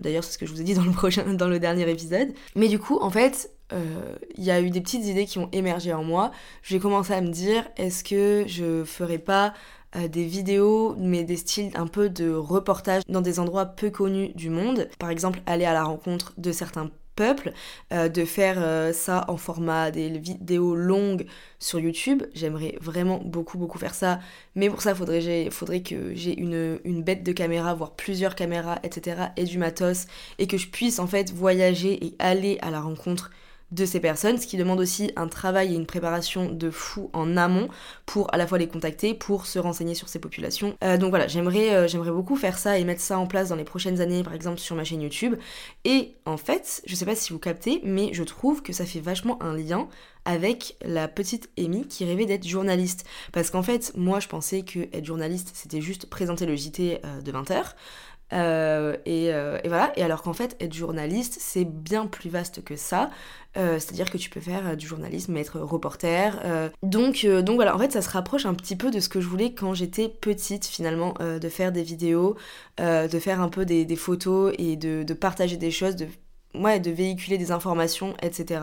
D'ailleurs, 0.01 0.23
c'est 0.25 0.33
ce 0.33 0.39
que 0.39 0.45
je 0.45 0.53
vous 0.53 0.61
ai 0.61 0.65
dit 0.65 0.75
dans 0.75 0.85
le 0.85 0.91
prochain, 0.91 1.33
dans 1.33 1.49
le 1.49 1.59
dernier 1.59 1.89
épisode. 1.89 2.35
Mais 2.55 2.69
du 2.69 2.79
coup, 2.79 2.99
en 3.01 3.09
fait, 3.09 3.51
il 3.73 4.45
y 4.45 4.51
a 4.51 4.61
eu 4.61 4.71
des 4.71 4.81
petites 4.81 5.05
idées 5.05 5.27
qui 5.27 5.39
ont 5.39 5.49
émergé 5.53 5.93
en 5.93 6.05
moi. 6.05 6.31
J'ai 6.63 6.79
commencé 6.79 7.13
à 7.13 7.21
me 7.21 7.31
dire, 7.31 7.69
est-ce 7.77 8.05
que 8.05 8.45
je 8.47 8.85
ferais 8.85 9.19
pas 9.19 9.53
euh, 9.97 10.09
des 10.09 10.25
vidéos, 10.25 10.97
mais 10.99 11.23
des 11.23 11.37
styles 11.37 11.71
un 11.75 11.87
peu 11.87 12.09
de 12.09 12.33
reportage 12.33 13.03
dans 13.09 13.21
des 13.21 13.39
endroits 13.39 13.67
peu 13.67 13.91
connus 13.91 14.31
du 14.35 14.51
monde. 14.51 14.89
Par 14.99 15.11
exemple, 15.11 15.41
aller 15.47 15.65
à 15.65 15.73
la 15.73 15.85
rencontre 15.85 16.33
de 16.37 16.51
certains 16.51 16.91
peuples, 17.15 17.53
euh, 17.93 18.09
de 18.09 18.25
faire 18.25 18.57
euh, 18.59 18.93
ça 18.93 19.25
en 19.29 19.37
format 19.37 19.93
des 19.93 20.19
vidéos 20.19 20.75
longues 20.75 21.27
sur 21.61 21.79
YouTube. 21.79 22.25
J'aimerais 22.35 22.77
vraiment 22.81 23.21
beaucoup 23.25 23.57
beaucoup 23.57 23.79
faire 23.79 23.95
ça, 23.95 24.19
mais 24.57 24.69
pour 24.69 24.83
ça 24.83 24.91
il 24.91 24.97
faudrait, 24.97 25.51
faudrait 25.51 25.83
que 25.83 26.13
j'ai 26.17 26.37
une, 26.41 26.81
une, 26.85 27.05
bête 27.05 27.23
de 27.23 27.31
caméra, 27.31 27.73
voire 27.75 27.93
plusieurs 27.93 28.35
caméras, 28.35 28.81
etc. 28.83 29.29
et 29.37 29.45
du 29.45 29.59
matos, 29.59 30.07
et 30.39 30.49
que 30.49 30.57
je 30.57 30.67
puisse 30.69 30.99
en 30.99 31.07
fait 31.07 31.33
voyager 31.33 32.05
et 32.05 32.17
aller 32.19 32.59
à 32.63 32.73
la 32.73 32.81
rencontre 32.81 33.31
de 33.75 33.85
ces 33.85 34.01
personnes, 34.01 34.39
ce 34.39 34.47
qui 34.47 34.57
demande 34.57 34.81
aussi 34.81 35.11
un 35.17 35.27
travail 35.27 35.73
et 35.73 35.77
une 35.77 35.87
préparation 35.87 36.51
de 36.51 36.71
fou 36.71 37.11
en 37.13 37.37
amont 37.37 37.69
pour 38.07 38.33
à 38.33 38.37
la 38.37 38.47
fois 38.47 38.59
les 38.59 38.69
contacter, 38.69 39.15
pour 39.15 39.47
se 39.47 39.59
renseigner 39.59 39.95
sur 39.95 40.09
ces 40.09 40.19
populations. 40.19 40.77
Euh, 40.85 40.97
donc 40.97 41.11
voilà, 41.11 41.27
j'aimerais 41.27 41.75
euh, 41.75 41.89
j'aimerais 41.89 42.13
beaucoup 42.13 42.37
faire 42.37 42.57
ça 42.57 42.79
et 42.79 42.85
mettre 42.85 43.01
ça 43.01 43.19
en 43.19 43.27
place 43.27 43.49
dans 43.49 43.57
les 43.57 43.65
prochaines 43.65 44.01
années, 44.01 44.23
par 44.23 44.35
exemple 44.35 44.59
sur 44.59 44.77
ma 44.77 44.85
chaîne 44.85 45.03
YouTube. 45.03 45.35
Et 45.85 46.15
en 46.25 46.37
fait, 46.37 46.83
je 46.87 46.95
sais 46.95 47.05
pas 47.05 47.17
si 47.17 47.33
vous 47.33 47.39
captez, 47.39 47.81
mais 47.85 48.11
je 48.13 48.23
trouve 48.23 48.63
que 48.63 48.73
ça 48.73 48.87
fait 48.87 49.01
vachement 49.01 49.43
un 49.43 49.57
lien 49.57 49.89
avec 50.25 50.77
la 50.83 51.09
petite 51.09 51.51
Amy 51.59 51.87
qui 51.87 52.05
rêvait 52.05 52.27
d'être 52.27 52.47
journaliste. 52.47 53.05
Parce 53.33 53.51
qu'en 53.51 53.63
fait, 53.63 53.93
moi 53.97 54.21
je 54.21 54.29
pensais 54.29 54.63
que 54.63 54.89
être 54.93 55.05
journaliste 55.05 55.51
c'était 55.55 55.81
juste 55.81 56.07
présenter 56.07 56.47
le 56.47 56.55
JT 56.55 57.01
euh, 57.05 57.21
de 57.21 57.33
20h. 57.33 57.75
Euh, 58.33 58.97
euh, 59.07 59.59
et, 59.63 59.69
voilà, 59.69 59.93
et 59.97 60.03
alors 60.03 60.23
qu'en 60.23 60.33
fait, 60.33 60.57
être 60.61 60.73
journaliste, 60.73 61.37
c'est 61.41 61.65
bien 61.65 62.07
plus 62.07 62.31
vaste 62.31 62.65
que 62.65 62.77
ça. 62.77 63.11
Euh, 63.57 63.79
c'est-à-dire 63.79 64.11
que 64.11 64.19
tu 64.19 64.31
peux 64.31 64.41
faire 64.41 64.77
du 64.77 64.87
journalisme, 64.87 65.37
être 65.37 65.61
reporter. 65.61 66.41
donc, 66.83 67.25
donc 67.27 67.57
voilà, 67.57 67.75
en 67.75 67.79
fait, 67.79 67.93
ça 67.93 68.03
se 68.03 68.11
rapproche 68.11 68.47
un 68.47 68.55
petit 68.55 68.77
peu 68.77 68.91
de 68.91 69.01
ce 69.01 69.09
que 69.09 69.21
je 69.21 69.29
voulais 69.29 69.53
quand 69.53 69.75
j'étais 69.75 70.09
petite, 70.09 70.67
finalement, 70.67 71.15
de 71.21 71.49
faire 71.49 71.71
des 71.71 71.83
vidéos, 71.83 72.37
de 72.79 73.19
faire 73.19 73.41
un 73.41 73.49
peu 73.49 73.65
des, 73.65 73.97
photos 73.97 74.53
et 74.59 74.77
de, 74.77 75.05
de, 75.05 75.15
partager 75.15 75.57
des 75.57 75.71
choses, 75.71 75.95
de, 75.95 76.09
ouais, 76.55 76.81
de 76.81 76.91
véhiculer 76.91 77.39
des 77.39 77.51
informations, 77.51 78.15
etc. 78.23 78.61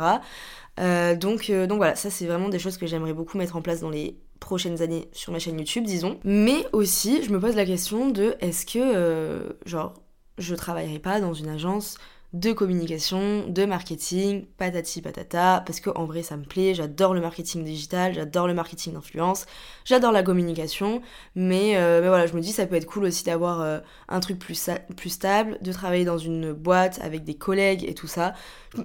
donc, 0.77 1.51
donc 1.51 1.77
voilà, 1.77 1.95
ça, 1.95 2.09
c'est 2.09 2.25
vraiment 2.25 2.49
des 2.49 2.59
choses 2.59 2.77
que 2.77 2.87
j'aimerais 2.87 3.13
beaucoup 3.13 3.37
mettre 3.37 3.55
en 3.55 3.61
place 3.61 3.81
dans 3.81 3.89
les 3.89 4.17
prochaines 4.41 4.81
années 4.81 5.07
sur 5.13 5.31
ma 5.31 5.39
chaîne 5.39 5.57
YouTube, 5.57 5.85
disons. 5.85 6.19
Mais 6.25 6.65
aussi, 6.73 7.23
je 7.23 7.31
me 7.31 7.39
pose 7.39 7.55
la 7.55 7.65
question 7.65 8.09
de 8.09 8.35
est-ce 8.41 8.65
que, 8.65 8.79
euh, 8.79 9.53
genre, 9.65 9.93
je 10.37 10.53
travaillerai 10.55 10.99
pas 10.99 11.21
dans 11.21 11.33
une 11.33 11.47
agence 11.47 11.97
de 12.33 12.53
communication, 12.53 13.45
de 13.47 13.65
marketing, 13.65 14.45
patati 14.57 15.01
patata, 15.01 15.63
parce 15.65 15.81
que 15.81 15.89
en 15.89 16.05
vrai 16.05 16.23
ça 16.23 16.37
me 16.37 16.45
plaît, 16.45 16.73
j'adore 16.73 17.13
le 17.13 17.19
marketing 17.19 17.65
digital, 17.65 18.13
j'adore 18.13 18.47
le 18.47 18.53
marketing 18.53 18.93
d'influence, 18.93 19.45
j'adore 19.83 20.13
la 20.13 20.23
communication, 20.23 21.01
mais, 21.35 21.75
euh, 21.75 22.01
mais, 22.01 22.07
voilà, 22.07 22.27
je 22.27 22.33
me 22.33 22.39
dis 22.39 22.53
ça 22.53 22.65
peut 22.65 22.75
être 22.75 22.85
cool 22.85 23.03
aussi 23.03 23.25
d'avoir 23.25 23.61
euh, 23.61 23.79
un 24.07 24.21
truc 24.21 24.39
plus, 24.39 24.69
plus 24.95 25.09
stable, 25.09 25.57
de 25.61 25.73
travailler 25.73 26.05
dans 26.05 26.17
une 26.17 26.53
boîte 26.53 26.99
avec 27.01 27.25
des 27.25 27.35
collègues 27.35 27.83
et 27.83 27.93
tout 27.93 28.07
ça. 28.07 28.33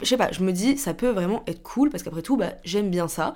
Je 0.01 0.05
sais 0.05 0.17
pas, 0.17 0.33
je 0.33 0.43
me 0.43 0.53
dis 0.53 0.77
ça 0.77 0.93
peut 0.93 1.11
vraiment 1.11 1.45
être 1.47 1.63
cool, 1.63 1.91
parce 1.91 2.03
qu'après 2.03 2.23
tout, 2.23 2.37
bah, 2.37 2.55
j'aime 2.65 2.91
bien 2.91 3.07
ça. 3.07 3.35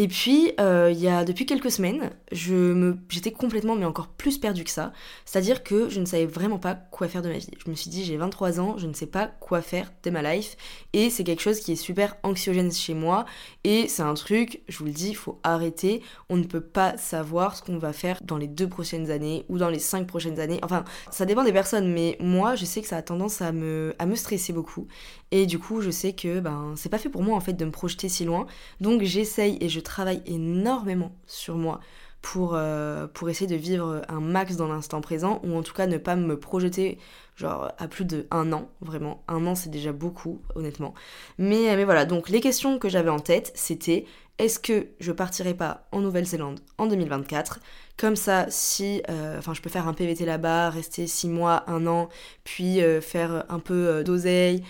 Et 0.00 0.08
puis, 0.08 0.52
euh, 0.58 0.88
il 0.90 0.98
y 0.98 1.08
a 1.08 1.26
depuis 1.26 1.44
quelques 1.44 1.70
semaines, 1.70 2.08
je 2.32 2.94
j'étais 3.10 3.32
complètement, 3.32 3.76
mais 3.76 3.84
encore 3.84 4.08
plus 4.08 4.38
perdue 4.38 4.64
que 4.64 4.70
ça. 4.70 4.94
C'est-à-dire 5.26 5.62
que 5.62 5.90
je 5.90 6.00
ne 6.00 6.06
savais 6.06 6.24
vraiment 6.24 6.58
pas 6.58 6.74
quoi 6.74 7.06
faire 7.06 7.20
de 7.20 7.28
ma 7.28 7.36
vie. 7.36 7.50
Je 7.62 7.68
me 7.68 7.74
suis 7.74 7.90
dit, 7.90 8.02
j'ai 8.02 8.16
23 8.16 8.60
ans, 8.60 8.78
je 8.78 8.86
ne 8.86 8.94
sais 8.94 9.04
pas 9.04 9.26
quoi 9.26 9.60
faire 9.60 9.92
de 10.02 10.08
ma 10.08 10.22
life. 10.22 10.56
Et 10.94 11.10
c'est 11.10 11.22
quelque 11.22 11.42
chose 11.42 11.60
qui 11.60 11.72
est 11.72 11.76
super 11.76 12.16
anxiogène 12.22 12.72
chez 12.72 12.94
moi. 12.94 13.26
Et 13.62 13.88
c'est 13.88 14.00
un 14.00 14.14
truc, 14.14 14.62
je 14.68 14.78
vous 14.78 14.86
le 14.86 14.90
dis, 14.90 15.10
il 15.10 15.16
faut 15.16 15.38
arrêter. 15.42 16.00
On 16.30 16.38
ne 16.38 16.44
peut 16.44 16.62
pas 16.62 16.96
savoir 16.96 17.54
ce 17.54 17.62
qu'on 17.62 17.76
va 17.76 17.92
faire 17.92 18.20
dans 18.22 18.38
les 18.38 18.48
deux 18.48 18.70
prochaines 18.70 19.10
années 19.10 19.44
ou 19.50 19.58
dans 19.58 19.68
les 19.68 19.78
cinq 19.78 20.06
prochaines 20.06 20.40
années. 20.40 20.60
Enfin, 20.62 20.82
ça 21.10 21.26
dépend 21.26 21.44
des 21.44 21.52
personnes, 21.52 21.92
mais 21.92 22.16
moi, 22.20 22.54
je 22.54 22.64
sais 22.64 22.80
que 22.80 22.88
ça 22.88 22.96
a 22.96 23.02
tendance 23.02 23.42
à 23.42 23.52
me, 23.52 23.94
à 23.98 24.06
me 24.06 24.14
stresser 24.14 24.54
beaucoup. 24.54 24.86
Et 25.30 25.44
du 25.44 25.58
coup, 25.58 25.82
je 25.82 25.90
sais 25.90 26.14
que 26.14 26.40
ben, 26.40 26.72
c'est 26.74 26.88
pas 26.88 26.98
fait 26.98 27.10
pour 27.10 27.22
moi 27.22 27.36
en 27.36 27.40
fait 27.40 27.52
de 27.52 27.64
me 27.64 27.70
projeter 27.70 28.08
si 28.08 28.24
loin. 28.24 28.46
Donc 28.80 29.02
j'essaye 29.02 29.58
et 29.60 29.68
je 29.68 29.78
travaille 29.90 30.22
énormément 30.24 31.12
sur 31.26 31.56
moi 31.56 31.80
pour, 32.22 32.52
euh, 32.54 33.06
pour 33.06 33.28
essayer 33.28 33.46
de 33.46 33.60
vivre 33.60 34.02
un 34.08 34.20
max 34.20 34.56
dans 34.56 34.68
l'instant 34.68 35.00
présent, 35.00 35.40
ou 35.42 35.56
en 35.56 35.62
tout 35.62 35.74
cas 35.74 35.86
ne 35.86 35.98
pas 35.98 36.16
me 36.16 36.38
projeter 36.38 36.98
genre 37.36 37.72
à 37.78 37.88
plus 37.88 38.04
de 38.04 38.26
un 38.30 38.52
an, 38.52 38.68
vraiment. 38.82 39.22
Un 39.26 39.46
an 39.46 39.54
c'est 39.54 39.70
déjà 39.70 39.92
beaucoup, 39.92 40.40
honnêtement. 40.54 40.94
Mais, 41.38 41.74
mais 41.76 41.84
voilà, 41.84 42.04
donc 42.04 42.28
les 42.28 42.40
questions 42.40 42.78
que 42.78 42.88
j'avais 42.88 43.10
en 43.10 43.20
tête, 43.20 43.52
c'était 43.54 44.04
est-ce 44.40 44.58
que 44.58 44.86
je 45.00 45.12
partirai 45.12 45.52
pas 45.52 45.86
en 45.92 46.00
Nouvelle-Zélande 46.00 46.60
en 46.78 46.86
2024 46.86 47.60
Comme 47.98 48.16
ça, 48.16 48.46
si, 48.48 49.02
euh, 49.10 49.38
enfin, 49.38 49.52
je 49.52 49.60
peux 49.60 49.68
faire 49.68 49.86
un 49.86 49.92
PVT 49.92 50.24
là-bas, 50.24 50.70
rester 50.70 51.06
6 51.06 51.28
mois, 51.28 51.64
1 51.66 51.86
an, 51.86 52.08
puis 52.42 52.80
euh, 52.80 53.02
faire 53.02 53.44
un 53.50 53.58
peu 53.58 53.88
euh, 53.88 54.02
d'oseille, 54.02 54.62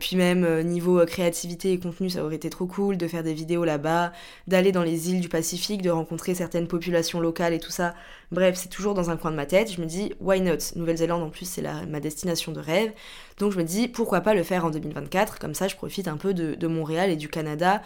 puis 0.00 0.16
même 0.16 0.62
niveau 0.62 1.04
créativité 1.04 1.72
et 1.72 1.78
contenu, 1.78 2.08
ça 2.08 2.24
aurait 2.24 2.36
été 2.36 2.48
trop 2.48 2.66
cool 2.66 2.96
de 2.96 3.06
faire 3.06 3.22
des 3.22 3.34
vidéos 3.34 3.66
là-bas, 3.66 4.12
d'aller 4.46 4.72
dans 4.72 4.82
les 4.82 5.10
îles 5.10 5.20
du 5.20 5.28
Pacifique, 5.28 5.82
de 5.82 5.90
rencontrer 5.90 6.34
certaines 6.34 6.68
populations 6.68 7.20
locales 7.20 7.52
et 7.52 7.58
tout 7.58 7.70
ça. 7.70 7.94
Bref, 8.32 8.56
c'est 8.56 8.70
toujours 8.70 8.94
dans 8.94 9.10
un 9.10 9.18
coin 9.18 9.30
de 9.30 9.36
ma 9.36 9.44
tête. 9.44 9.70
Je 9.70 9.80
me 9.82 9.86
dis, 9.86 10.14
why 10.20 10.40
not? 10.40 10.74
Nouvelle-Zélande, 10.74 11.22
en 11.22 11.28
plus, 11.28 11.46
c'est 11.46 11.62
ma 11.86 12.00
destination 12.00 12.52
de 12.52 12.60
rêve. 12.60 12.92
Donc 13.38 13.52
je 13.52 13.58
me 13.58 13.62
dis, 13.62 13.88
pourquoi 13.88 14.22
pas 14.22 14.32
le 14.32 14.42
faire 14.42 14.64
en 14.64 14.70
2024 14.70 15.38
Comme 15.38 15.52
ça, 15.52 15.68
je 15.68 15.76
profite 15.76 16.08
un 16.08 16.16
peu 16.16 16.32
de, 16.32 16.54
de 16.54 16.66
Montréal 16.66 17.10
et 17.10 17.16
du 17.16 17.28
Canada. 17.28 17.82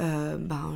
Euh, 0.00 0.36
ben, 0.38 0.74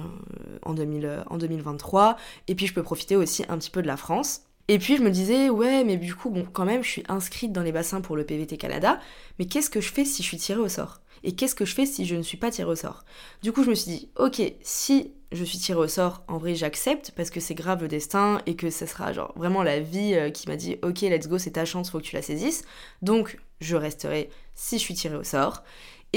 en, 0.63 0.75
2000, 0.75 1.25
en 1.29 1.39
2023. 1.39 2.17
Et 2.49 2.55
puis 2.55 2.67
je 2.67 2.75
peux 2.75 2.83
profiter 2.83 3.17
aussi 3.17 3.45
un 3.49 3.59
petit 3.59 3.71
peu 3.71 3.83
de 3.83 3.87
la 3.87 3.97
France. 3.97 4.43
Et 4.69 4.79
puis 4.79 4.97
je 4.97 5.03
me 5.03 5.11
disais, 5.11 5.49
ouais, 5.49 5.85
mais 5.85 5.97
du 5.97 6.15
coup, 6.15 6.31
bon, 6.31 6.47
quand 6.53 6.65
même, 6.65 6.83
je 6.83 6.91
suis 6.91 7.05
inscrite 7.09 7.53
dans 7.53 7.63
les 7.63 7.73
bassins 7.73 8.01
pour 8.01 8.17
le 8.17 8.25
PVT 8.25 8.57
Canada, 8.57 9.01
mais 9.39 9.47
qu'est-ce 9.47 9.71
que 9.71 9.81
je 9.81 9.93
fais 9.93 10.05
si 10.05 10.23
je 10.23 10.29
suis 10.29 10.37
tirée 10.39 10.61
au 10.61 10.69
sort? 10.69 11.01
Et 11.23 11.33
qu'est-ce 11.35 11.55
que 11.55 11.65
je 11.65 11.75
fais 11.75 11.87
si 11.87 12.05
je 12.05 12.15
ne 12.15 12.23
suis 12.23 12.37
pas 12.37 12.51
tirée 12.51 12.71
au 12.71 12.77
sort? 12.77 13.05
Du 13.43 13.53
coup, 13.53 13.65
je 13.65 13.71
me 13.71 13.75
suis 13.75 13.91
dit, 13.91 14.09
ok, 14.17 14.43
si 14.63 15.13
je 15.33 15.45
suis 15.45 15.59
tirée 15.59 15.79
au 15.79 15.89
sort, 15.89 16.23
en 16.29 16.39
vrai, 16.39 16.55
j'accepte, 16.55 17.13
parce 17.17 17.31
que 17.31 17.41
c'est 17.41 17.55
grave 17.55 17.83
le 17.83 17.89
destin, 17.89 18.41
et 18.47 18.55
que 18.55 18.71
ce 18.71 18.87
sera 18.87 19.13
genre 19.13 19.33
vraiment 19.37 19.63
la 19.63 19.81
vie 19.81 20.15
euh, 20.15 20.31
qui 20.31 20.49
m'a 20.49 20.57
dit, 20.57 20.77
ok, 20.83 21.01
let's 21.03 21.29
go, 21.29 21.39
c'est 21.39 21.53
ta 21.53 21.65
chance, 21.65 21.91
faut 21.91 21.99
que 21.99 22.05
tu 22.05 22.17
la 22.17 22.23
saisisses. 22.23 22.65
Donc, 23.03 23.39
je 23.61 23.77
resterai 23.77 24.31
si 24.55 24.79
je 24.79 24.83
suis 24.83 24.95
tirée 24.95 25.17
au 25.17 25.25
sort. 25.25 25.63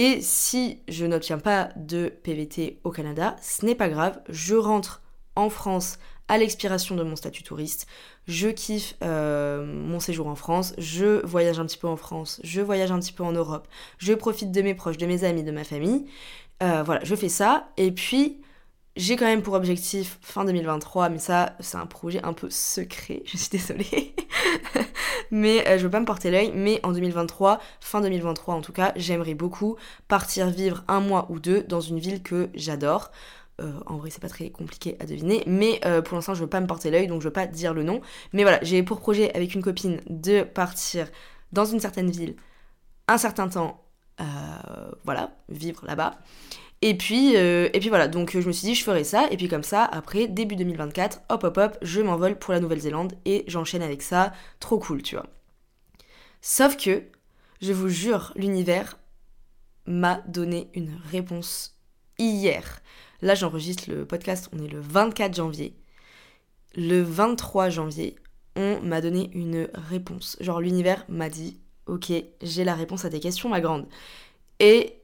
Et 0.01 0.22
si 0.22 0.79
je 0.88 1.06
n'obtiens 1.06 1.39
pas 1.39 1.72
de 1.75 2.08
PVT 2.24 2.79
au 2.86 2.89
Canada, 2.89 3.36
ce 3.41 3.65
n'est 3.65 3.75
pas 3.75 3.89
grave, 3.89 4.22
je 4.29 4.56
rentre 4.56 5.01
en 5.36 5.50
France 5.50 6.00
à 6.29 6.38
l'expiration 6.38 6.96
de 6.96 7.03
mon 7.03 7.18
statut 7.18 7.44
touriste, 7.44 7.86
je 8.25 8.48
kiffe 8.48 8.96
euh, 9.03 9.65
mon 9.65 10.00
séjour 10.00 10.27
en 10.27 10.36
France, 10.36 10.74
je 10.77 11.25
voyage 11.25 11.60
un 11.60 11.65
petit 11.65 11.77
peu 11.77 11.89
en 11.89 11.98
France, 11.98 12.39
je 12.46 12.62
voyage 12.62 12.94
un 12.94 13.00
petit 13.01 13.12
peu 13.12 13.25
en 13.25 13.34
Europe, 13.34 13.68
je 13.98 14.13
profite 14.13 14.53
de 14.53 14.62
mes 14.62 14.74
proches, 14.74 14.96
de 14.96 15.06
mes 15.06 15.25
amis, 15.25 15.44
de 15.44 15.51
ma 15.51 15.65
famille. 15.65 16.06
Euh, 16.63 16.82
voilà, 16.82 17.03
je 17.03 17.15
fais 17.15 17.27
ça. 17.27 17.68
Et 17.75 17.91
puis, 17.91 18.39
j'ai 19.00 19.15
quand 19.15 19.25
même 19.25 19.41
pour 19.41 19.53
objectif 19.53 20.20
fin 20.22 20.44
2023, 20.44 21.08
mais 21.08 21.20
ça, 21.20 21.56
c'est 21.62 21.77
un 21.77 21.86
projet 21.86 22.20
un 22.24 22.34
peu 22.34 22.50
secret, 22.50 23.24
je 23.25 23.38
suis 23.38 23.50
désolée. 23.50 24.13
mais 25.32 25.65
euh, 25.68 25.77
je 25.77 25.84
veux 25.84 25.89
pas 25.89 26.01
me 26.01 26.06
porter 26.06 26.29
l'œil. 26.29 26.51
Mais 26.53 26.82
en 26.84 26.91
2023, 26.91 27.60
fin 27.79 28.01
2023 28.01 28.56
en 28.56 28.62
tout 28.62 28.74
cas, 28.74 28.91
j'aimerais 28.98 29.36
beaucoup 29.36 29.77
partir 30.10 30.50
vivre 30.50 30.84
un 30.89 31.00
mois 31.00 31.27
ou 31.29 31.39
deux 31.39 31.63
dans 31.63 31.79
une 31.79 31.98
ville 31.98 32.22
que 32.22 32.50
j'adore. 32.53 33.12
Euh, 33.62 33.72
en 33.86 33.96
vrai, 33.96 34.10
c'est 34.10 34.22
pas 34.22 34.27
très 34.27 34.50
compliqué 34.50 34.98
à 35.00 35.06
deviner, 35.06 35.44
mais 35.48 35.79
euh, 35.86 36.01
pour 36.01 36.15
l'instant, 36.15 36.34
je 36.34 36.41
veux 36.41 36.50
pas 36.50 36.60
me 36.60 36.68
porter 36.68 36.91
l'œil, 36.91 37.08
donc 37.08 37.22
je 37.22 37.27
veux 37.27 37.34
pas 37.34 37.48
dire 37.48 37.74
le 37.74 37.84
nom. 37.84 38.01
Mais 38.34 38.44
voilà, 38.44 38.60
j'ai 38.63 38.84
pour 38.84 39.00
projet 39.00 39.34
avec 39.34 39.56
une 39.56 39.62
copine 39.62 40.01
de 40.10 40.44
partir 40.44 41.08
dans 41.53 41.65
une 41.65 41.79
certaine 41.79 42.12
ville 42.12 42.36
un 43.08 43.18
certain 43.18 43.48
temps, 43.48 43.82
voilà, 45.06 45.32
vivre 45.48 45.84
là-bas. 45.86 46.20
Et 46.81 46.95
puis, 46.95 47.36
euh, 47.36 47.69
et 47.74 47.79
puis 47.79 47.89
voilà, 47.89 48.07
donc 48.07 48.39
je 48.39 48.48
me 48.48 48.53
suis 48.53 48.67
dit 48.67 48.75
je 48.75 48.83
ferai 48.83 49.03
ça, 49.03 49.27
et 49.31 49.38
puis 49.38 49.50
comme 49.50 49.63
ça, 49.63 49.83
après, 49.83 50.27
début 50.27 50.55
2024, 50.55 51.21
hop 51.29 51.43
hop 51.43 51.57
hop, 51.57 51.77
je 51.81 52.01
m'envole 52.01 52.39
pour 52.39 52.53
la 52.53 52.62
Nouvelle-Zélande 52.62 53.13
et 53.25 53.43
j'enchaîne 53.48 53.81
avec 53.81 54.01
ça, 54.01 54.31
trop 54.62 54.79
cool, 54.79 55.01
tu 55.01 55.15
vois. 55.15 55.27
Sauf 56.41 56.77
que, 56.77 57.03
je 57.62 57.74
vous 57.74 57.89
jure, 57.89 58.31
l'univers 58.38 58.98
m'a 59.86 60.21
donné 60.27 60.69
une 60.74 60.98
réponse 61.12 61.77
hier. 62.17 62.81
Là, 63.21 63.36
j'enregistre 63.36 63.91
le 63.91 64.05
podcast, 64.05 64.50
on 64.53 64.63
est 64.63 64.69
le 64.69 64.79
24 64.79 65.36
janvier. 65.36 65.75
Le 66.75 67.01
23 67.01 67.69
janvier, 67.69 68.15
on 68.55 68.79
m'a 68.81 69.01
donné 69.01 69.29
une 69.33 69.67
réponse. 69.74 70.38
Genre, 70.39 70.62
l'univers 70.62 71.03
m'a 71.09 71.29
dit, 71.29 71.59
ok, 71.88 72.13
j'ai 72.41 72.63
la 72.63 72.75
réponse 72.75 73.03
à 73.03 73.09
tes 73.09 73.19
questions, 73.19 73.50
ma 73.50 73.59
grande. 73.59 73.88
Et 74.59 74.99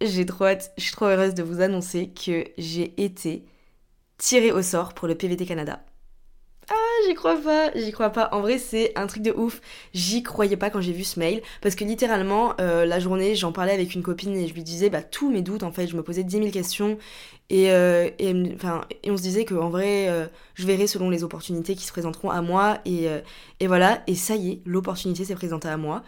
j'ai 0.00 0.26
trop 0.26 0.44
hâte, 0.44 0.72
je 0.76 0.82
suis 0.84 0.92
trop 0.92 1.06
heureuse 1.06 1.34
de 1.34 1.42
vous 1.42 1.60
annoncer 1.60 2.08
que 2.08 2.44
j'ai 2.56 2.94
été 3.02 3.44
tirée 4.16 4.52
au 4.52 4.62
sort 4.62 4.94
pour 4.94 5.08
le 5.08 5.14
PVT 5.14 5.46
Canada. 5.46 5.80
Ah, 6.70 6.74
j'y 7.06 7.14
crois 7.14 7.36
pas, 7.36 7.70
j'y 7.74 7.92
crois 7.92 8.10
pas. 8.10 8.28
En 8.32 8.40
vrai, 8.42 8.58
c'est 8.58 8.92
un 8.96 9.06
truc 9.06 9.22
de 9.22 9.32
ouf. 9.32 9.62
J'y 9.94 10.22
croyais 10.22 10.58
pas 10.58 10.68
quand 10.68 10.82
j'ai 10.82 10.92
vu 10.92 11.02
ce 11.02 11.18
mail. 11.18 11.40
Parce 11.62 11.74
que 11.74 11.84
littéralement, 11.84 12.52
euh, 12.60 12.84
la 12.84 13.00
journée, 13.00 13.34
j'en 13.34 13.52
parlais 13.52 13.72
avec 13.72 13.94
une 13.94 14.02
copine 14.02 14.36
et 14.36 14.46
je 14.46 14.52
lui 14.52 14.62
disais 14.62 14.90
bah, 14.90 15.02
tous 15.02 15.30
mes 15.30 15.40
doutes. 15.40 15.62
En 15.62 15.72
fait, 15.72 15.86
je 15.86 15.96
me 15.96 16.02
posais 16.02 16.24
10 16.24 16.36
000 16.36 16.50
questions. 16.50 16.98
Et, 17.48 17.72
euh, 17.72 18.10
et, 18.18 18.34
et 19.02 19.10
on 19.10 19.16
se 19.16 19.22
disait 19.22 19.46
qu'en 19.46 19.70
vrai, 19.70 20.08
euh, 20.10 20.26
je 20.54 20.66
verrais 20.66 20.86
selon 20.86 21.08
les 21.08 21.24
opportunités 21.24 21.74
qui 21.74 21.86
se 21.86 21.92
présenteront 21.92 22.28
à 22.28 22.42
moi. 22.42 22.80
Et, 22.84 23.06
et 23.60 23.66
voilà, 23.66 24.02
et 24.06 24.14
ça 24.14 24.36
y 24.36 24.50
est, 24.50 24.60
l'opportunité 24.66 25.24
s'est 25.24 25.34
présentée 25.34 25.68
à 25.68 25.78
moi 25.78 26.02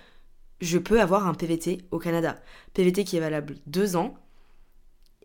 je 0.61 0.79
peux 0.79 1.01
avoir 1.01 1.27
un 1.27 1.35
PVT 1.35 1.83
au 1.90 1.99
Canada. 1.99 2.37
PVT 2.75 3.05
qui 3.05 3.16
est 3.16 3.20
valable 3.20 3.57
deux 3.66 3.96
ans. 3.96 4.14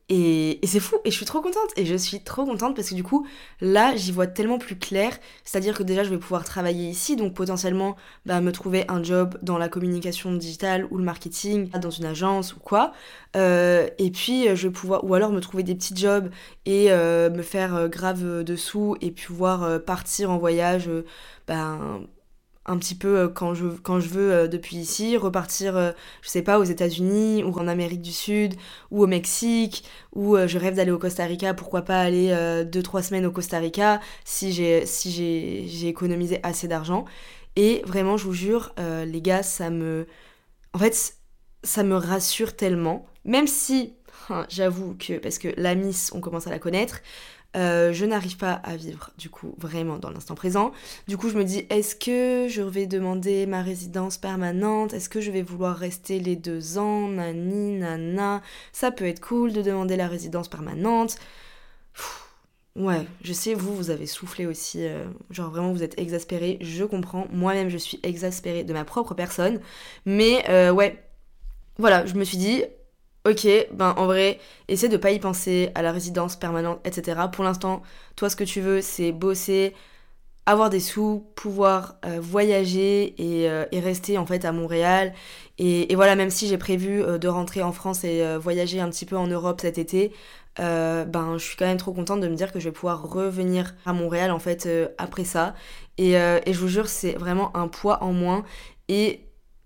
Et, 0.07 0.59
c'est 0.63 0.79
fou, 0.79 0.97
et 1.03 1.09
je 1.09 1.15
suis 1.15 1.25
trop 1.25 1.41
contente, 1.41 1.71
et 1.77 1.85
je 1.85 1.95
suis 1.95 2.19
trop 2.19 2.45
contente 2.45 2.75
parce 2.75 2.91
que 2.91 2.95
du 2.95 3.01
coup, 3.01 3.25
là, 3.59 3.95
j'y 3.95 4.11
vois 4.11 4.27
tellement 4.27 4.59
plus 4.59 4.77
clair, 4.77 5.17
c'est-à-dire 5.43 5.75
que 5.75 5.81
déjà, 5.81 6.03
je 6.03 6.11
vais 6.11 6.19
pouvoir 6.19 6.43
travailler 6.43 6.87
ici, 6.87 7.15
donc 7.15 7.33
potentiellement, 7.33 7.95
bah, 8.27 8.39
me 8.39 8.51
trouver 8.51 8.85
un 8.87 9.01
job 9.01 9.39
dans 9.41 9.57
la 9.57 9.67
communication 9.67 10.31
digitale 10.35 10.87
ou 10.91 10.97
le 10.97 11.03
marketing, 11.03 11.71
dans 11.71 11.89
une 11.89 12.05
agence 12.05 12.55
ou 12.55 12.59
quoi, 12.59 12.93
euh, 13.35 13.89
et 13.97 14.11
puis 14.11 14.55
je 14.55 14.67
vais 14.67 14.73
pouvoir, 14.73 15.03
ou 15.05 15.15
alors 15.15 15.31
me 15.31 15.39
trouver 15.39 15.63
des 15.63 15.73
petits 15.73 15.95
jobs 15.95 16.29
et 16.67 16.91
euh, 16.91 17.31
me 17.31 17.41
faire 17.41 17.75
euh, 17.75 17.87
grave 17.87 18.43
dessous, 18.43 18.95
et 19.01 19.09
pouvoir 19.09 19.83
partir 19.85 20.29
en 20.29 20.37
voyage, 20.37 20.87
ben 21.47 22.05
un 22.65 22.77
petit 22.77 22.95
peu 22.95 23.17
euh, 23.17 23.27
quand 23.29 23.53
je, 23.53 23.67
quand 23.67 23.99
je 23.99 24.09
veux 24.09 24.31
euh, 24.33 24.47
depuis 24.47 24.77
ici, 24.77 25.17
repartir, 25.17 25.77
euh, 25.77 25.91
je 26.21 26.29
sais 26.29 26.41
pas, 26.41 26.59
aux 26.59 26.63
États-Unis 26.63 27.43
ou 27.43 27.51
en 27.59 27.67
Amérique 27.67 28.01
du 28.01 28.11
Sud 28.11 28.55
ou 28.91 29.03
au 29.03 29.07
Mexique 29.07 29.83
ou 30.13 30.37
je 30.37 30.57
rêve 30.57 30.75
d'aller 30.75 30.91
au 30.91 30.97
Costa 30.97 31.25
Rica, 31.25 31.53
pourquoi 31.53 31.81
pas 31.81 31.99
aller 31.99 32.29
2-3 32.29 33.03
semaines 33.03 33.25
au 33.25 33.31
Costa 33.31 33.59
Rica 33.59 33.99
si 34.23 34.53
j'ai 34.53 34.85
si 34.85 35.87
économisé 35.87 36.39
assez 36.43 36.67
d'argent. 36.67 37.05
Et 37.57 37.81
vraiment, 37.85 38.15
je 38.17 38.25
vous 38.25 38.33
jure, 38.33 38.73
les 38.77 39.21
gars, 39.21 39.43
ça 39.43 39.69
me. 39.69 40.07
En 40.73 40.79
fait, 40.79 41.15
ça 41.63 41.83
me 41.83 41.95
rassure 41.95 42.55
tellement. 42.55 43.05
Même 43.25 43.47
si, 43.47 43.93
hein, 44.29 44.45
j'avoue 44.47 44.95
que, 44.97 45.17
parce 45.17 45.37
que 45.37 45.49
la 45.57 45.75
Miss, 45.75 46.11
on 46.13 46.21
commence 46.21 46.47
à 46.47 46.49
la 46.49 46.59
connaître, 46.59 47.01
euh, 47.55 47.93
je 47.93 48.05
n'arrive 48.05 48.37
pas 48.37 48.53
à 48.53 48.75
vivre 48.75 49.11
du 49.17 49.29
coup 49.29 49.55
vraiment 49.57 49.97
dans 49.97 50.09
l'instant 50.09 50.35
présent. 50.35 50.71
Du 51.07 51.17
coup 51.17 51.29
je 51.29 51.37
me 51.37 51.43
dis 51.43 51.65
est-ce 51.69 51.95
que 51.95 52.47
je 52.49 52.61
vais 52.61 52.85
demander 52.85 53.45
ma 53.45 53.61
résidence 53.61 54.17
permanente? 54.17 54.93
Est-ce 54.93 55.09
que 55.09 55.21
je 55.21 55.31
vais 55.31 55.41
vouloir 55.41 55.77
rester 55.77 56.19
les 56.19 56.35
deux 56.35 56.77
ans? 56.77 57.07
Nani, 57.07 57.79
nana. 57.79 58.41
Ça 58.73 58.91
peut 58.91 59.05
être 59.05 59.21
cool 59.21 59.53
de 59.53 59.61
demander 59.61 59.95
la 59.95 60.07
résidence 60.07 60.47
permanente. 60.47 61.15
ouais, 62.75 63.05
je 63.23 63.33
sais, 63.33 63.53
vous, 63.53 63.75
vous 63.75 63.89
avez 63.89 64.05
soufflé 64.05 64.45
aussi. 64.45 64.85
Euh, 64.85 65.05
genre 65.31 65.49
vraiment 65.49 65.71
vous 65.71 65.83
êtes 65.83 65.99
exaspéré. 65.99 66.57
Je 66.61 66.83
comprends. 66.83 67.27
Moi-même 67.31 67.69
je 67.69 67.77
suis 67.77 67.99
exaspérée 68.03 68.63
de 68.63 68.73
ma 68.73 68.85
propre 68.85 69.13
personne. 69.13 69.59
Mais 70.05 70.43
euh, 70.49 70.71
ouais. 70.71 71.01
Voilà, 71.77 72.05
je 72.05 72.13
me 72.15 72.23
suis 72.23 72.37
dit, 72.37 72.63
ok, 73.25 73.47
ben 73.73 73.93
en 73.97 74.05
vrai, 74.05 74.39
essaie 74.67 74.89
de 74.89 74.97
pas 74.97 75.11
y 75.11 75.19
penser 75.19 75.71
à 75.75 75.81
la 75.81 75.91
résidence 75.91 76.35
permanente, 76.35 76.79
etc. 76.85 77.19
Pour 77.31 77.43
l'instant, 77.43 77.81
toi, 78.15 78.29
ce 78.29 78.35
que 78.35 78.43
tu 78.43 78.61
veux, 78.61 78.81
c'est 78.81 79.11
bosser, 79.11 79.73
avoir 80.45 80.69
des 80.69 80.79
sous, 80.79 81.25
pouvoir 81.35 81.95
euh, 82.05 82.19
voyager 82.21 83.15
euh, 83.19 83.65
et, 83.71 83.79
rester 83.79 84.17
en 84.17 84.25
fait 84.25 84.45
à 84.45 84.51
Montréal. 84.51 85.13
Et, 85.57 85.93
voilà, 85.95 86.15
même 86.15 86.29
si 86.29 86.47
j'ai 86.47 86.57
prévu 86.57 87.01
euh, 87.01 87.17
de 87.17 87.27
rentrer 87.27 87.63
en 87.63 87.71
France 87.71 88.03
et 88.03 88.37
voyager 88.37 88.79
un 88.79 88.89
petit 88.89 89.05
peu 89.05 89.17
en 89.17 89.27
Europe 89.27 89.61
cet 89.61 89.77
été, 89.77 90.11
ben 90.57 91.37
je 91.37 91.43
suis 91.43 91.57
quand 91.57 91.65
même 91.65 91.77
trop 91.77 91.91
contente 91.91 92.21
de 92.21 92.27
me 92.27 92.35
dire 92.35 92.53
que 92.53 92.59
je 92.59 92.65
vais 92.65 92.71
pouvoir 92.71 93.09
revenir 93.09 93.75
à 93.85 93.91
Montréal 93.93 94.31
en 94.31 94.39
fait 94.39 94.69
après 94.97 95.25
ça. 95.25 95.55
Et, 95.97 96.13
je 96.13 96.59
vous 96.59 96.67
jure, 96.67 96.87
c'est 96.87 97.13
vraiment 97.13 97.55
un 97.57 97.67
poids 97.67 98.03
en 98.03 98.13
moins. 98.13 98.45
Et 98.87 99.24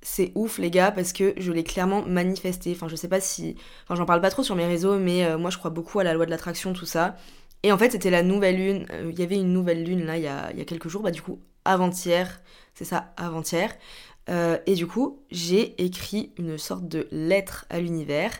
c'est 0.10 0.32
ouf 0.34 0.58
les 0.58 0.72
gars 0.72 0.92
parce 0.92 1.14
que 1.14 1.34
je 1.38 1.52
l'ai 1.52 1.64
clairement 1.64 2.04
manifesté. 2.04 2.72
Enfin 2.76 2.88
je 2.88 2.96
sais 2.96 3.08
pas 3.08 3.20
si... 3.22 3.56
Enfin 3.84 3.96
j'en 3.96 4.06
parle 4.06 4.22
pas 4.22 4.32
trop 4.32 4.42
sur 4.44 4.56
mes 4.56 4.66
réseaux 4.66 4.98
mais 4.98 5.24
euh, 5.24 5.38
moi 5.38 5.52
je 5.52 5.58
crois 5.60 5.70
beaucoup 5.70 6.00
à 6.00 6.04
la 6.04 6.14
loi 6.14 6.26
de 6.26 6.32
l'attraction 6.32 6.74
tout 6.74 6.88
ça. 6.88 7.16
Et 7.62 7.72
en 7.72 7.78
fait 7.78 7.92
c'était 7.92 8.10
la 8.10 8.24
nouvelle 8.24 8.58
lune. 8.58 8.86
Euh, 8.92 9.12
il 9.12 9.20
y 9.20 9.24
avait 9.24 9.36
une 9.36 9.54
nouvelle 9.54 9.84
lune 9.84 10.06
là 10.06 10.18
il 10.18 10.24
y 10.24 10.28
a, 10.28 10.52
y 10.54 10.62
a 10.62 10.66
quelques 10.66 10.90
jours. 10.90 11.04
Bah 11.04 11.12
du 11.12 11.22
coup 11.22 11.40
avant-hier. 11.64 12.42
C'est 12.74 12.86
ça 12.86 13.14
avant-hier. 13.18 13.72
Euh, 14.30 14.58
et 14.66 14.74
du 14.74 14.88
coup 14.88 15.22
j'ai 15.30 15.80
écrit 15.84 16.34
une 16.38 16.58
sorte 16.58 16.88
de 16.88 17.08
lettre 17.12 17.68
à 17.70 17.80
l'univers. 17.80 18.32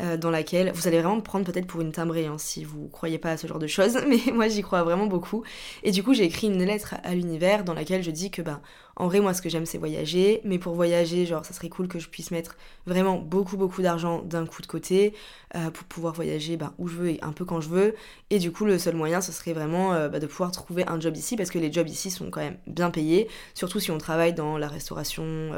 Euh, 0.00 0.16
dans 0.16 0.30
laquelle 0.30 0.72
vous 0.72 0.88
allez 0.88 0.98
vraiment 1.00 1.16
me 1.16 1.22
prendre 1.22 1.44
peut-être 1.44 1.66
pour 1.66 1.80
une 1.80 1.92
timbrée 1.92 2.26
hein, 2.26 2.36
si 2.38 2.64
vous 2.64 2.88
croyez 2.88 3.18
pas 3.18 3.32
à 3.32 3.36
ce 3.36 3.46
genre 3.46 3.58
de 3.58 3.66
choses, 3.66 3.98
mais 4.08 4.18
moi 4.32 4.48
j'y 4.48 4.62
crois 4.62 4.82
vraiment 4.82 5.06
beaucoup. 5.06 5.44
Et 5.82 5.90
du 5.90 6.02
coup 6.02 6.14
j'ai 6.14 6.24
écrit 6.24 6.46
une 6.46 6.64
lettre 6.64 6.94
à 7.02 7.14
l'univers 7.14 7.64
dans 7.64 7.74
laquelle 7.74 8.02
je 8.02 8.10
dis 8.10 8.30
que 8.30 8.42
bah 8.42 8.60
en 8.96 9.06
vrai 9.08 9.20
moi 9.20 9.34
ce 9.34 9.42
que 9.42 9.48
j'aime 9.48 9.66
c'est 9.66 9.78
voyager, 9.78 10.40
mais 10.44 10.58
pour 10.58 10.74
voyager 10.74 11.26
genre 11.26 11.44
ça 11.44 11.52
serait 11.52 11.68
cool 11.68 11.88
que 11.88 11.98
je 11.98 12.08
puisse 12.08 12.30
mettre 12.30 12.56
vraiment 12.86 13.18
beaucoup 13.18 13.56
beaucoup 13.56 13.82
d'argent 13.82 14.22
d'un 14.22 14.46
coup 14.46 14.62
de 14.62 14.66
côté 14.66 15.14
euh, 15.54 15.70
pour 15.70 15.84
pouvoir 15.84 16.14
voyager 16.14 16.56
bah, 16.56 16.72
où 16.78 16.88
je 16.88 16.96
veux 16.96 17.08
et 17.10 17.18
un 17.22 17.32
peu 17.32 17.44
quand 17.44 17.60
je 17.60 17.68
veux. 17.68 17.94
Et 18.30 18.38
du 18.38 18.52
coup 18.52 18.64
le 18.64 18.78
seul 18.78 18.96
moyen 18.96 19.20
ce 19.20 19.32
serait 19.32 19.52
vraiment 19.52 19.92
euh, 19.92 20.08
bah, 20.08 20.18
de 20.18 20.26
pouvoir 20.26 20.50
trouver 20.50 20.86
un 20.88 20.98
job 20.98 21.16
ici 21.16 21.36
parce 21.36 21.50
que 21.50 21.58
les 21.58 21.72
jobs 21.72 21.88
ici 21.88 22.10
sont 22.10 22.30
quand 22.30 22.40
même 22.40 22.56
bien 22.66 22.90
payés, 22.90 23.28
surtout 23.54 23.80
si 23.80 23.90
on 23.90 23.98
travaille 23.98 24.34
dans 24.34 24.56
la 24.56 24.68
restauration. 24.68 25.52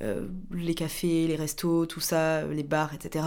Euh, 0.00 0.26
les 0.52 0.74
cafés, 0.74 1.26
les 1.28 1.36
restos, 1.36 1.86
tout 1.86 2.00
ça, 2.00 2.44
les 2.46 2.62
bars, 2.62 2.92
etc. 2.94 3.24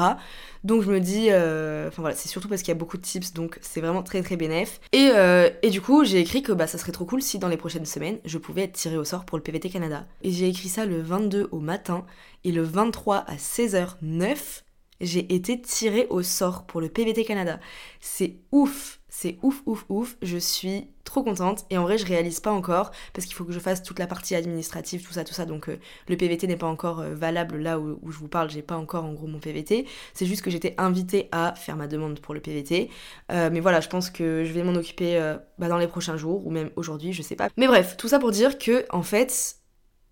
Donc 0.63 0.81
je 0.81 0.91
me 0.91 0.99
dis, 0.99 1.27
euh, 1.29 1.87
enfin 1.87 2.01
voilà, 2.01 2.15
c'est 2.15 2.27
surtout 2.27 2.49
parce 2.49 2.61
qu'il 2.61 2.69
y 2.69 2.75
a 2.75 2.79
beaucoup 2.79 2.97
de 2.97 3.01
tips, 3.01 3.33
donc 3.33 3.59
c'est 3.61 3.79
vraiment 3.79 4.03
très 4.03 4.21
très 4.21 4.35
bénéf. 4.35 4.81
Et, 4.91 5.11
euh, 5.13 5.49
et 5.61 5.69
du 5.69 5.79
coup, 5.79 6.03
j'ai 6.03 6.19
écrit 6.19 6.41
que 6.41 6.51
bah, 6.51 6.67
ça 6.67 6.77
serait 6.77 6.91
trop 6.91 7.05
cool 7.05 7.21
si 7.21 7.39
dans 7.39 7.47
les 7.47 7.57
prochaines 7.57 7.85
semaines, 7.85 8.17
je 8.25 8.37
pouvais 8.37 8.63
être 8.63 8.73
tirée 8.73 8.97
au 8.97 9.05
sort 9.05 9.25
pour 9.25 9.37
le 9.37 9.43
PVT 9.43 9.69
Canada. 9.69 10.05
Et 10.21 10.31
j'ai 10.31 10.49
écrit 10.49 10.67
ça 10.67 10.85
le 10.85 11.01
22 11.01 11.47
au 11.51 11.59
matin, 11.59 12.05
et 12.43 12.51
le 12.51 12.63
23 12.63 13.17
à 13.17 13.35
16h09, 13.35 14.63
j'ai 15.01 15.33
été 15.33 15.61
tirée 15.61 16.07
au 16.09 16.23
sort 16.23 16.65
pour 16.65 16.81
le 16.81 16.89
PVT 16.89 17.25
Canada. 17.25 17.59
C'est 18.01 18.37
ouf 18.51 18.99
c'est 19.17 19.37
ouf, 19.43 19.61
ouf, 19.65 19.85
ouf. 19.87 20.17
Je 20.21 20.37
suis 20.37 20.89
trop 21.05 21.23
contente. 21.23 21.65
Et 21.69 21.77
en 21.77 21.83
vrai, 21.83 21.97
je 21.97 22.05
réalise 22.05 22.41
pas 22.41 22.51
encore 22.51 22.91
parce 23.13 23.25
qu'il 23.25 23.33
faut 23.33 23.45
que 23.45 23.53
je 23.53 23.59
fasse 23.59 23.81
toute 23.81 23.97
la 23.97 24.07
partie 24.07 24.35
administrative, 24.35 25.07
tout 25.07 25.13
ça, 25.13 25.23
tout 25.23 25.33
ça. 25.33 25.45
Donc 25.45 25.69
euh, 25.69 25.79
le 26.09 26.17
PVT 26.17 26.47
n'est 26.47 26.57
pas 26.57 26.67
encore 26.67 26.99
euh, 26.99 27.15
valable 27.15 27.57
là 27.57 27.79
où, 27.79 27.97
je 28.11 28.17
vous 28.17 28.27
parle. 28.27 28.49
J'ai 28.49 28.61
pas 28.61 28.75
encore 28.75 29.05
en 29.05 29.13
gros 29.13 29.27
mon 29.27 29.39
PVT. 29.39 29.85
C'est 30.13 30.25
juste 30.25 30.41
que 30.41 30.51
j'étais 30.51 30.75
invitée 30.77 31.29
à 31.31 31.53
faire 31.55 31.77
ma 31.77 31.87
demande 31.87 32.19
pour 32.19 32.33
le 32.33 32.41
PVT. 32.41 32.89
Euh, 33.31 33.49
mais 33.53 33.61
voilà, 33.61 33.79
je 33.79 33.87
pense 33.87 34.09
que 34.09 34.43
je 34.43 34.51
vais 34.51 34.63
m'en 34.63 34.75
occuper 34.75 35.35
bah, 35.59 35.69
dans 35.69 35.77
les 35.77 35.87
prochains 35.87 36.17
jours 36.17 36.45
ou 36.45 36.51
même 36.51 36.69
aujourd'hui, 36.75 37.13
je 37.13 37.21
sais 37.21 37.37
pas. 37.37 37.47
Mais 37.55 37.67
bref, 37.67 37.95
tout 37.95 38.09
ça 38.09 38.19
pour 38.19 38.31
dire 38.31 38.57
que 38.57 38.85
en 38.89 39.03
fait, 39.03 39.55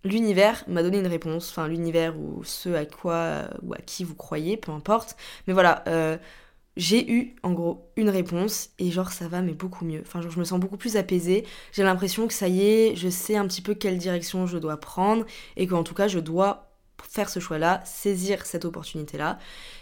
l'univers 0.06 0.64
m'a 0.70 0.82
donné 0.82 1.00
une 1.00 1.08
réponse. 1.08 1.50
Enfin, 1.50 1.68
l'univers 1.68 2.18
ou 2.18 2.42
ce 2.46 2.70
à 2.70 2.86
quoi 2.86 3.50
ou 3.64 3.74
à 3.74 3.80
qui 3.80 4.06
vous 4.06 4.16
croyez, 4.16 4.56
peu 4.56 4.72
importe. 4.72 5.18
Mais 5.48 5.54
voilà 5.54 5.84
j'ai 6.76 7.12
eu 7.12 7.36
en 7.44 7.52
gros 7.54 7.92
une 7.98 8.10
réponse 8.10 8.70
et 8.80 8.90
genre 8.92 9.12
ça 9.12 9.28
va 9.28 9.42
mais 9.42 9.54
beaucoup 9.54 9.86
mieux. 9.86 10.02
Enfin 10.02 10.22
genre 10.22 10.32
je 10.32 10.40
me 10.40 10.44
sens 10.44 10.60
beaucoup 10.60 10.78
plus 10.78 10.98
apaisée. 10.98 11.46
J'ai 11.72 11.84
l'impression 11.84 12.28
que 12.28 12.34
ça 12.34 12.48
y 12.48 12.62
est, 12.62 12.96
je 12.96 13.10
sais 13.10 13.36
un 13.36 13.48
petit 13.48 13.62
peu 13.62 13.74
quelle 13.76 13.98
direction 13.98 14.48
je 14.48 14.58
dois 14.58 14.78
prendre 14.78 15.26
et 15.58 15.68
qu'en 15.68 15.84
tout 15.84 15.94
cas 15.94 16.08
je 16.08 16.20
dois 16.20 16.70
faire 17.10 17.30
ce 17.30 17.40
choix-là, 17.40 17.82
saisir 17.86 18.46
cette 18.46 18.66
opportunité-là. 18.66 19.38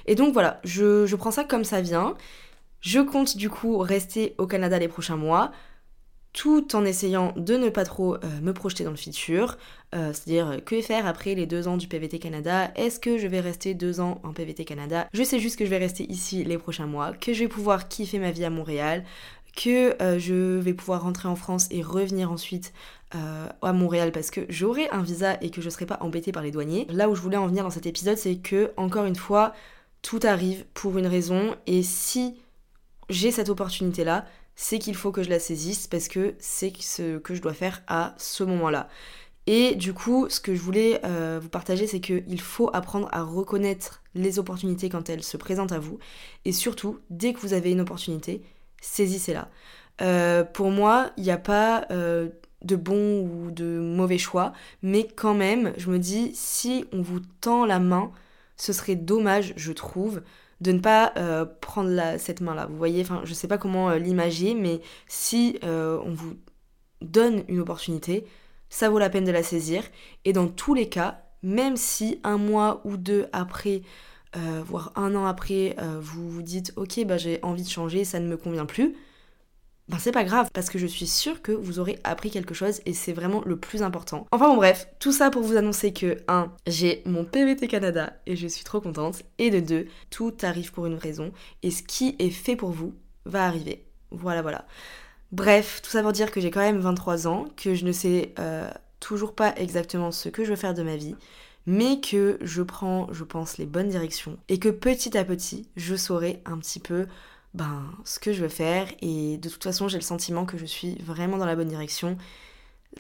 Et 0.06 0.16
donc 0.16 0.34
voilà, 0.34 0.60
je, 0.64 1.06
je 1.06 1.16
prends 1.16 1.32
ça 1.32 1.44
comme 1.44 1.64
ça 1.64 1.82
vient. 1.82 2.16
Je 2.82 3.00
compte 3.00 3.38
du 3.38 3.50
coup 3.50 3.78
rester 3.78 4.36
au 4.38 4.48
Canada 4.48 4.80
les 4.80 4.88
prochains 4.88 5.18
mois 5.18 5.52
tout 6.34 6.76
en 6.76 6.86
essayant 6.86 7.34
de 7.36 7.58
ne 7.58 7.70
pas 7.70 7.84
trop 7.84 8.16
euh, 8.16 8.20
me 8.42 8.54
projeter 8.54 8.84
dans 8.84 8.92
le 8.92 8.98
futur, 8.98 9.58
euh, 9.94 10.14
c'est-à-dire 10.14 10.48
euh, 10.48 10.58
que 10.60 10.82
faire 10.82 11.06
après 11.06 11.36
les 11.36 11.46
deux 11.46 11.68
ans 11.68 11.76
du 11.76 11.88
PVT 11.88 12.20
Canada, 12.20 12.72
est-ce 12.76 13.00
que 13.00 13.18
je 13.18 13.28
vais 13.28 13.42
rester 13.42 13.74
deux 13.74 14.00
ans 14.00 14.22
en 14.24 14.32
PVT 14.32 14.64
Canada, 14.64 15.08
je 15.14 15.24
sais 15.24 15.40
juste 15.40 15.60
que 15.60 15.66
je 15.66 15.70
vais 15.70 15.78
rester 15.78 16.10
ici 16.10 16.44
les 16.44 16.58
prochains 16.58 16.86
mois, 16.86 17.12
que 17.14 17.34
je 17.34 17.42
vais 17.42 17.50
pouvoir 17.50 17.90
kiffer 17.90 18.20
ma 18.20 18.32
vie 18.32 18.46
à 18.46 18.50
Montréal, 18.50 19.04
que 19.54 19.98
je 20.18 20.60
vais 20.60 20.74
pouvoir 20.74 21.04
rentrer 21.04 21.28
en 21.28 21.36
France 21.36 21.68
et 21.72 21.82
revenir 21.82 22.32
ensuite 22.32 22.72
à 23.12 23.74
Montréal 23.74 24.14
parce 24.14 24.32
que 24.32 24.46
j'aurai 24.48 24.90
un 24.92 25.02
visa 25.02 25.38
et 25.42 25.50
que 25.50 25.60
je 25.60 25.70
serai 25.70 25.86
pas 25.86 25.98
embêtée 26.00 26.32
par 26.32 26.42
les 26.42 26.52
douaniers. 26.52 26.88
Là 26.90 27.10
où 27.10 27.16
je 27.16 27.22
voulais 27.22 27.36
en 27.36 27.48
venir 27.48 27.66
dans 27.66 27.70
cet 27.70 27.86
épisode, 27.86 28.16
c'est 28.18 28.38
que, 28.38 28.72
encore 28.78 29.04
une 29.04 29.18
fois, 29.18 29.54
tout 30.02 30.22
arrive 30.24 30.64
pour 30.74 30.98
une 30.98 31.08
raison 31.08 31.54
et 31.68 31.84
si 31.84 32.36
j'ai 33.10 33.32
cette 33.32 33.50
opportunité-là, 33.50 34.26
c'est 34.62 34.78
qu'il 34.78 34.96
faut 34.96 35.12
que 35.12 35.24
je 35.24 35.30
la 35.32 35.40
saisisse 35.40 35.88
parce 35.88 36.08
que 36.08 36.36
c'est 36.38 36.72
ce 36.80 37.18
que 37.18 37.34
je 37.34 37.42
dois 37.42 37.56
faire 37.56 37.82
à 37.88 38.14
ce 38.20 38.44
moment-là. 38.44 38.90
Et 39.48 39.74
du 39.74 39.92
coup, 39.92 40.30
ce 40.30 40.40
que 40.40 40.54
je 40.54 40.62
voulais 40.62 41.02
euh, 41.04 41.40
vous 41.42 41.50
partager, 41.50 41.88
c'est 41.88 42.00
qu'il 42.00 42.40
faut 42.40 42.70
apprendre 42.72 43.10
à 43.12 43.24
reconnaître 43.24 44.04
les 44.14 44.38
opportunités 44.38 44.88
quand 44.88 45.10
elles 45.10 45.24
se 45.24 45.36
présentent 45.36 45.72
à 45.72 45.80
vous. 45.80 45.98
Et 46.46 46.52
surtout, 46.52 47.00
dès 47.10 47.34
que 47.34 47.40
vous 47.40 47.54
avez 47.54 47.72
une 47.72 47.82
opportunité, 47.82 48.44
saisissez-la. 48.82 49.50
Euh, 50.02 50.44
pour 50.44 50.70
moi, 50.70 51.10
il 51.18 51.24
n'y 51.24 51.32
a 51.32 51.40
pas 51.40 51.88
euh, 51.90 52.30
de 52.62 52.76
bon 52.76 53.22
ou 53.22 53.50
de 53.50 53.80
mauvais 53.80 54.20
choix, 54.20 54.54
mais 54.84 55.08
quand 55.08 55.34
même, 55.34 55.74
je 55.76 55.90
me 55.90 55.98
dis, 55.98 56.34
si 56.36 56.86
on 56.94 57.02
vous 57.02 57.22
tend 57.42 57.66
la 57.66 57.80
main, 57.80 58.12
ce 58.58 58.74
serait 58.74 58.96
dommage, 58.96 59.54
je 59.56 59.72
trouve, 59.72 60.22
de 60.62 60.72
ne 60.72 60.80
pas 60.80 61.12
euh, 61.18 61.46
prendre 61.60 61.90
cette 62.18 62.40
main-là. 62.40 62.68
Vous 62.68 62.78
voyez, 62.78 63.02
enfin, 63.02 63.22
je 63.26 63.34
sais 63.34 63.48
pas 63.48 63.58
comment 63.58 63.90
euh, 63.90 63.98
l'imaginer, 63.98 64.54
mais 64.54 64.82
si 65.08 65.60
euh, 65.64 66.00
on 66.06 66.12
vous 66.12 66.36
donne 67.02 67.44
une 67.48 67.60
opportunité, 67.60 68.26
ça 68.70 68.90
vaut 68.90 69.00
la 69.00 69.10
peine 69.10 69.26
de 69.26 69.32
la 69.32 69.44
saisir. 69.44 69.84
Et 70.24 70.34
dans 70.34 70.48
tous 70.48 70.76
les 70.76 70.88
cas, 70.88 71.24
même 71.42 71.76
si 71.76 72.20
un 72.24 72.38
mois 72.38 72.82
ou 72.86 72.96
deux 72.96 73.28
après, 73.34 73.82
voire 74.34 74.94
un 74.96 75.14
an 75.16 75.26
après, 75.26 75.76
vous 76.00 76.30
vous 76.30 76.42
dites, 76.42 76.72
ok, 76.78 77.04
bah 77.06 77.18
j'ai 77.18 77.40
envie 77.42 77.64
de 77.64 77.70
changer, 77.70 78.06
ça 78.06 78.20
ne 78.20 78.28
me 78.28 78.38
convient 78.38 78.68
plus, 78.68 78.96
ben 79.88 79.98
c'est 80.00 80.12
pas 80.12 80.24
grave 80.24 80.50
parce 80.54 80.70
que 80.70 80.80
je 80.80 80.88
suis 80.88 81.08
sûre 81.08 81.42
que 81.42 81.52
vous 81.52 81.80
aurez 81.80 82.00
appris 82.04 82.32
quelque 82.32 82.54
chose 82.54 82.82
et 82.86 82.94
c'est 82.94 83.14
vraiment 83.14 83.42
le 83.46 83.58
plus 83.58 83.84
important. 83.84 84.26
Enfin 84.32 84.48
bon 84.48 84.56
bref, 84.56 84.88
tout 85.00 85.12
ça 85.12 85.30
pour 85.30 85.42
vous 85.42 85.58
annoncer 85.58 85.92
que 85.92 86.18
1. 86.28 86.52
J'ai 86.68 87.02
mon 87.06 87.26
PVT 87.26 87.68
Canada 87.68 88.14
et 88.26 88.36
je 88.36 88.48
suis 88.48 88.64
trop 88.64 88.80
contente 88.80 89.24
et 89.38 89.50
de 89.50 89.60
2. 89.60 89.88
Tout 90.10 90.34
arrive 90.44 90.72
pour 90.72 90.86
une 90.86 90.96
raison 90.96 91.32
et 91.64 91.72
ce 91.72 91.84
qui 91.84 92.16
est 92.20 92.30
fait 92.30 92.56
pour 92.56 92.72
vous 92.72 92.94
va 93.26 93.46
arriver. 93.46 93.86
Voilà 94.12 94.42
voilà. 94.42 94.66
Bref, 95.32 95.82
tout 95.82 95.90
ça 95.90 96.02
pour 96.02 96.12
dire 96.12 96.32
que 96.32 96.42
j'ai 96.42 96.52
quand 96.52 96.60
même 96.60 96.80
23 96.80 97.28
ans, 97.28 97.46
que 97.56 97.74
je 97.74 97.86
ne 97.86 97.94
sais 97.94 98.34
euh, 98.40 98.70
toujours 99.00 99.34
pas 99.34 99.54
exactement 99.56 100.12
ce 100.12 100.30
que 100.30 100.44
je 100.44 100.50
veux 100.50 100.58
faire 100.58 100.74
de 100.74 100.84
ma 100.84 100.98
vie, 100.98 101.16
mais 101.66 102.02
que 102.02 102.38
je 102.42 102.62
prends, 102.62 103.08
je 103.14 103.24
pense, 103.24 103.58
les 103.58 103.66
bonnes 103.66 103.90
directions 103.90 104.38
et 104.50 104.60
que 104.60 104.70
petit 104.70 105.18
à 105.18 105.24
petit, 105.24 105.70
je 105.78 105.96
saurai 105.96 106.42
un 106.46 106.58
petit 106.58 106.80
peu 106.80 107.08
ben, 107.54 107.84
ce 108.06 108.20
que 108.20 108.34
je 108.34 108.42
veux 108.42 108.50
faire 108.50 108.88
et 109.02 109.38
de 109.38 109.50
toute 109.50 109.64
façon 109.64 109.88
j'ai 109.88 109.98
le 109.98 110.04
sentiment 110.04 110.46
que 110.46 110.58
je 110.58 110.66
suis 110.66 110.96
vraiment 111.04 111.38
dans 111.38 111.46
la 111.46 111.56
bonne 111.56 111.68
direction. 111.68 112.18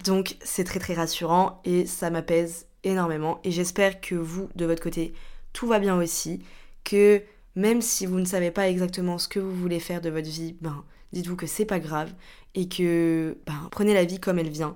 Donc 0.06 0.38
c'est 0.44 0.64
très 0.64 0.80
très 0.80 0.94
rassurant 0.94 1.62
et 1.66 1.86
ça 1.86 2.10
m'apaise 2.10 2.68
énormément 2.84 3.40
et 3.44 3.52
j'espère 3.52 4.02
que 4.02 4.16
vous 4.16 4.50
de 4.56 4.66
votre 4.66 4.82
côté 4.82 5.14
tout 5.54 5.68
va 5.68 5.80
bien 5.80 5.98
aussi, 5.98 6.42
que 6.84 7.22
même 7.56 7.82
si 7.82 8.06
vous 8.06 8.20
ne 8.20 8.26
savez 8.26 8.52
pas 8.52 8.70
exactement 8.70 9.18
ce 9.18 9.28
que 9.28 9.40
vous 9.40 9.54
voulez 9.56 9.80
faire 9.80 10.02
de 10.02 10.10
votre 10.10 10.30
vie, 10.30 10.56
ben 10.62 10.84
dites-vous 11.12 11.36
que 11.36 11.48
c'est 11.48 11.66
pas 11.66 11.80
grave 11.80 12.12
et 12.56 12.68
que 12.68 13.38
ben, 13.46 13.68
prenez 13.72 13.94
la 13.94 14.06
vie 14.06 14.20
comme 14.20 14.40
elle 14.40 14.50
vient. 14.50 14.76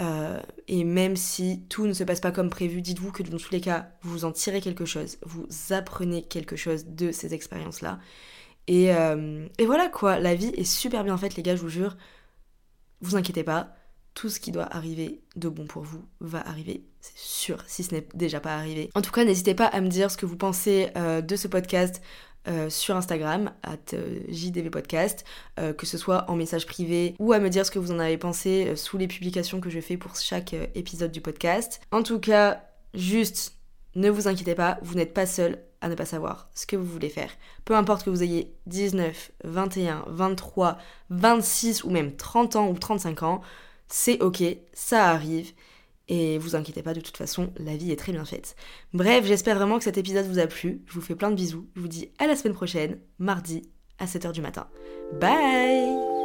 Euh, 0.00 0.40
et 0.68 0.84
même 0.84 1.16
si 1.16 1.62
tout 1.68 1.86
ne 1.86 1.92
se 1.92 2.04
passe 2.04 2.20
pas 2.20 2.32
comme 2.32 2.48
prévu, 2.48 2.80
dites-vous 2.80 3.12
que 3.12 3.22
dans 3.22 3.36
tous 3.36 3.52
les 3.52 3.60
cas, 3.60 3.90
vous 4.02 4.24
en 4.24 4.32
tirez 4.32 4.60
quelque 4.60 4.86
chose, 4.86 5.18
vous 5.22 5.46
apprenez 5.70 6.22
quelque 6.22 6.56
chose 6.56 6.86
de 6.86 7.12
ces 7.12 7.34
expériences-là. 7.34 7.98
Euh, 8.70 9.46
et, 9.58 9.66
voilà 9.66 9.88
quoi, 9.88 10.18
la 10.18 10.34
vie 10.34 10.52
est 10.56 10.64
super 10.64 11.04
bien 11.04 11.16
faite 11.16 11.36
les 11.36 11.42
gars, 11.42 11.56
je 11.56 11.62
vous 11.62 11.68
jure. 11.68 11.96
Vous 13.00 13.16
inquiétez 13.16 13.42
pas, 13.42 13.74
tout 14.14 14.28
ce 14.28 14.40
qui 14.40 14.52
doit 14.52 14.74
arriver 14.74 15.22
de 15.36 15.48
bon 15.48 15.66
pour 15.66 15.82
vous 15.82 16.04
va 16.20 16.46
arriver, 16.46 16.84
c'est 17.00 17.16
sûr, 17.16 17.62
si 17.66 17.82
ce 17.82 17.94
n'est 17.94 18.06
déjà 18.14 18.40
pas 18.40 18.54
arrivé. 18.54 18.90
En 18.94 19.02
tout 19.02 19.10
cas, 19.10 19.24
n'hésitez 19.24 19.54
pas 19.54 19.66
à 19.66 19.80
me 19.80 19.88
dire 19.88 20.10
ce 20.10 20.16
que 20.16 20.26
vous 20.26 20.36
pensez 20.36 20.90
euh, 20.96 21.20
de 21.20 21.36
ce 21.36 21.48
podcast. 21.48 22.02
Euh, 22.48 22.70
sur 22.70 22.96
Instagram, 22.96 23.52
at 23.62 23.94
JDV 24.30 24.70
Podcast, 24.70 25.26
que 25.76 25.84
ce 25.84 25.98
soit 25.98 26.24
en 26.30 26.36
message 26.36 26.64
privé 26.64 27.14
ou 27.18 27.34
à 27.34 27.38
me 27.38 27.50
dire 27.50 27.66
ce 27.66 27.70
que 27.70 27.78
vous 27.78 27.92
en 27.92 27.98
avez 27.98 28.16
pensé 28.16 28.76
sous 28.76 28.96
les 28.96 29.08
publications 29.08 29.60
que 29.60 29.68
je 29.68 29.78
fais 29.78 29.98
pour 29.98 30.16
chaque 30.16 30.54
épisode 30.74 31.12
du 31.12 31.20
podcast. 31.20 31.82
En 31.92 32.02
tout 32.02 32.18
cas, 32.18 32.64
juste 32.94 33.56
ne 33.94 34.08
vous 34.08 34.26
inquiétez 34.26 34.54
pas, 34.54 34.78
vous 34.80 34.94
n'êtes 34.94 35.12
pas 35.12 35.26
seul 35.26 35.58
à 35.80 35.88
ne 35.88 35.94
pas 35.94 36.04
savoir 36.04 36.48
ce 36.54 36.66
que 36.66 36.76
vous 36.76 36.84
voulez 36.84 37.08
faire. 37.08 37.30
Peu 37.64 37.74
importe 37.74 38.04
que 38.04 38.10
vous 38.10 38.22
ayez 38.22 38.54
19, 38.66 39.32
21, 39.44 40.04
23, 40.08 40.78
26 41.10 41.84
ou 41.84 41.90
même 41.90 42.16
30 42.16 42.56
ans 42.56 42.68
ou 42.68 42.78
35 42.78 43.22
ans, 43.22 43.40
c'est 43.88 44.20
ok, 44.20 44.42
ça 44.72 45.08
arrive. 45.08 45.52
Et 46.08 46.38
vous 46.38 46.56
inquiétez 46.56 46.82
pas, 46.82 46.92
de 46.92 47.00
toute 47.00 47.16
façon, 47.16 47.52
la 47.56 47.76
vie 47.76 47.92
est 47.92 47.96
très 47.96 48.10
bien 48.12 48.24
faite. 48.24 48.56
Bref, 48.92 49.24
j'espère 49.24 49.56
vraiment 49.56 49.78
que 49.78 49.84
cet 49.84 49.96
épisode 49.96 50.26
vous 50.26 50.40
a 50.40 50.46
plu. 50.48 50.82
Je 50.86 50.94
vous 50.94 51.00
fais 51.00 51.14
plein 51.14 51.30
de 51.30 51.36
bisous. 51.36 51.68
Je 51.76 51.80
vous 51.80 51.88
dis 51.88 52.10
à 52.18 52.26
la 52.26 52.34
semaine 52.34 52.54
prochaine, 52.54 52.98
mardi 53.18 53.62
à 54.00 54.06
7h 54.06 54.32
du 54.32 54.40
matin. 54.40 54.66
Bye 55.20 56.19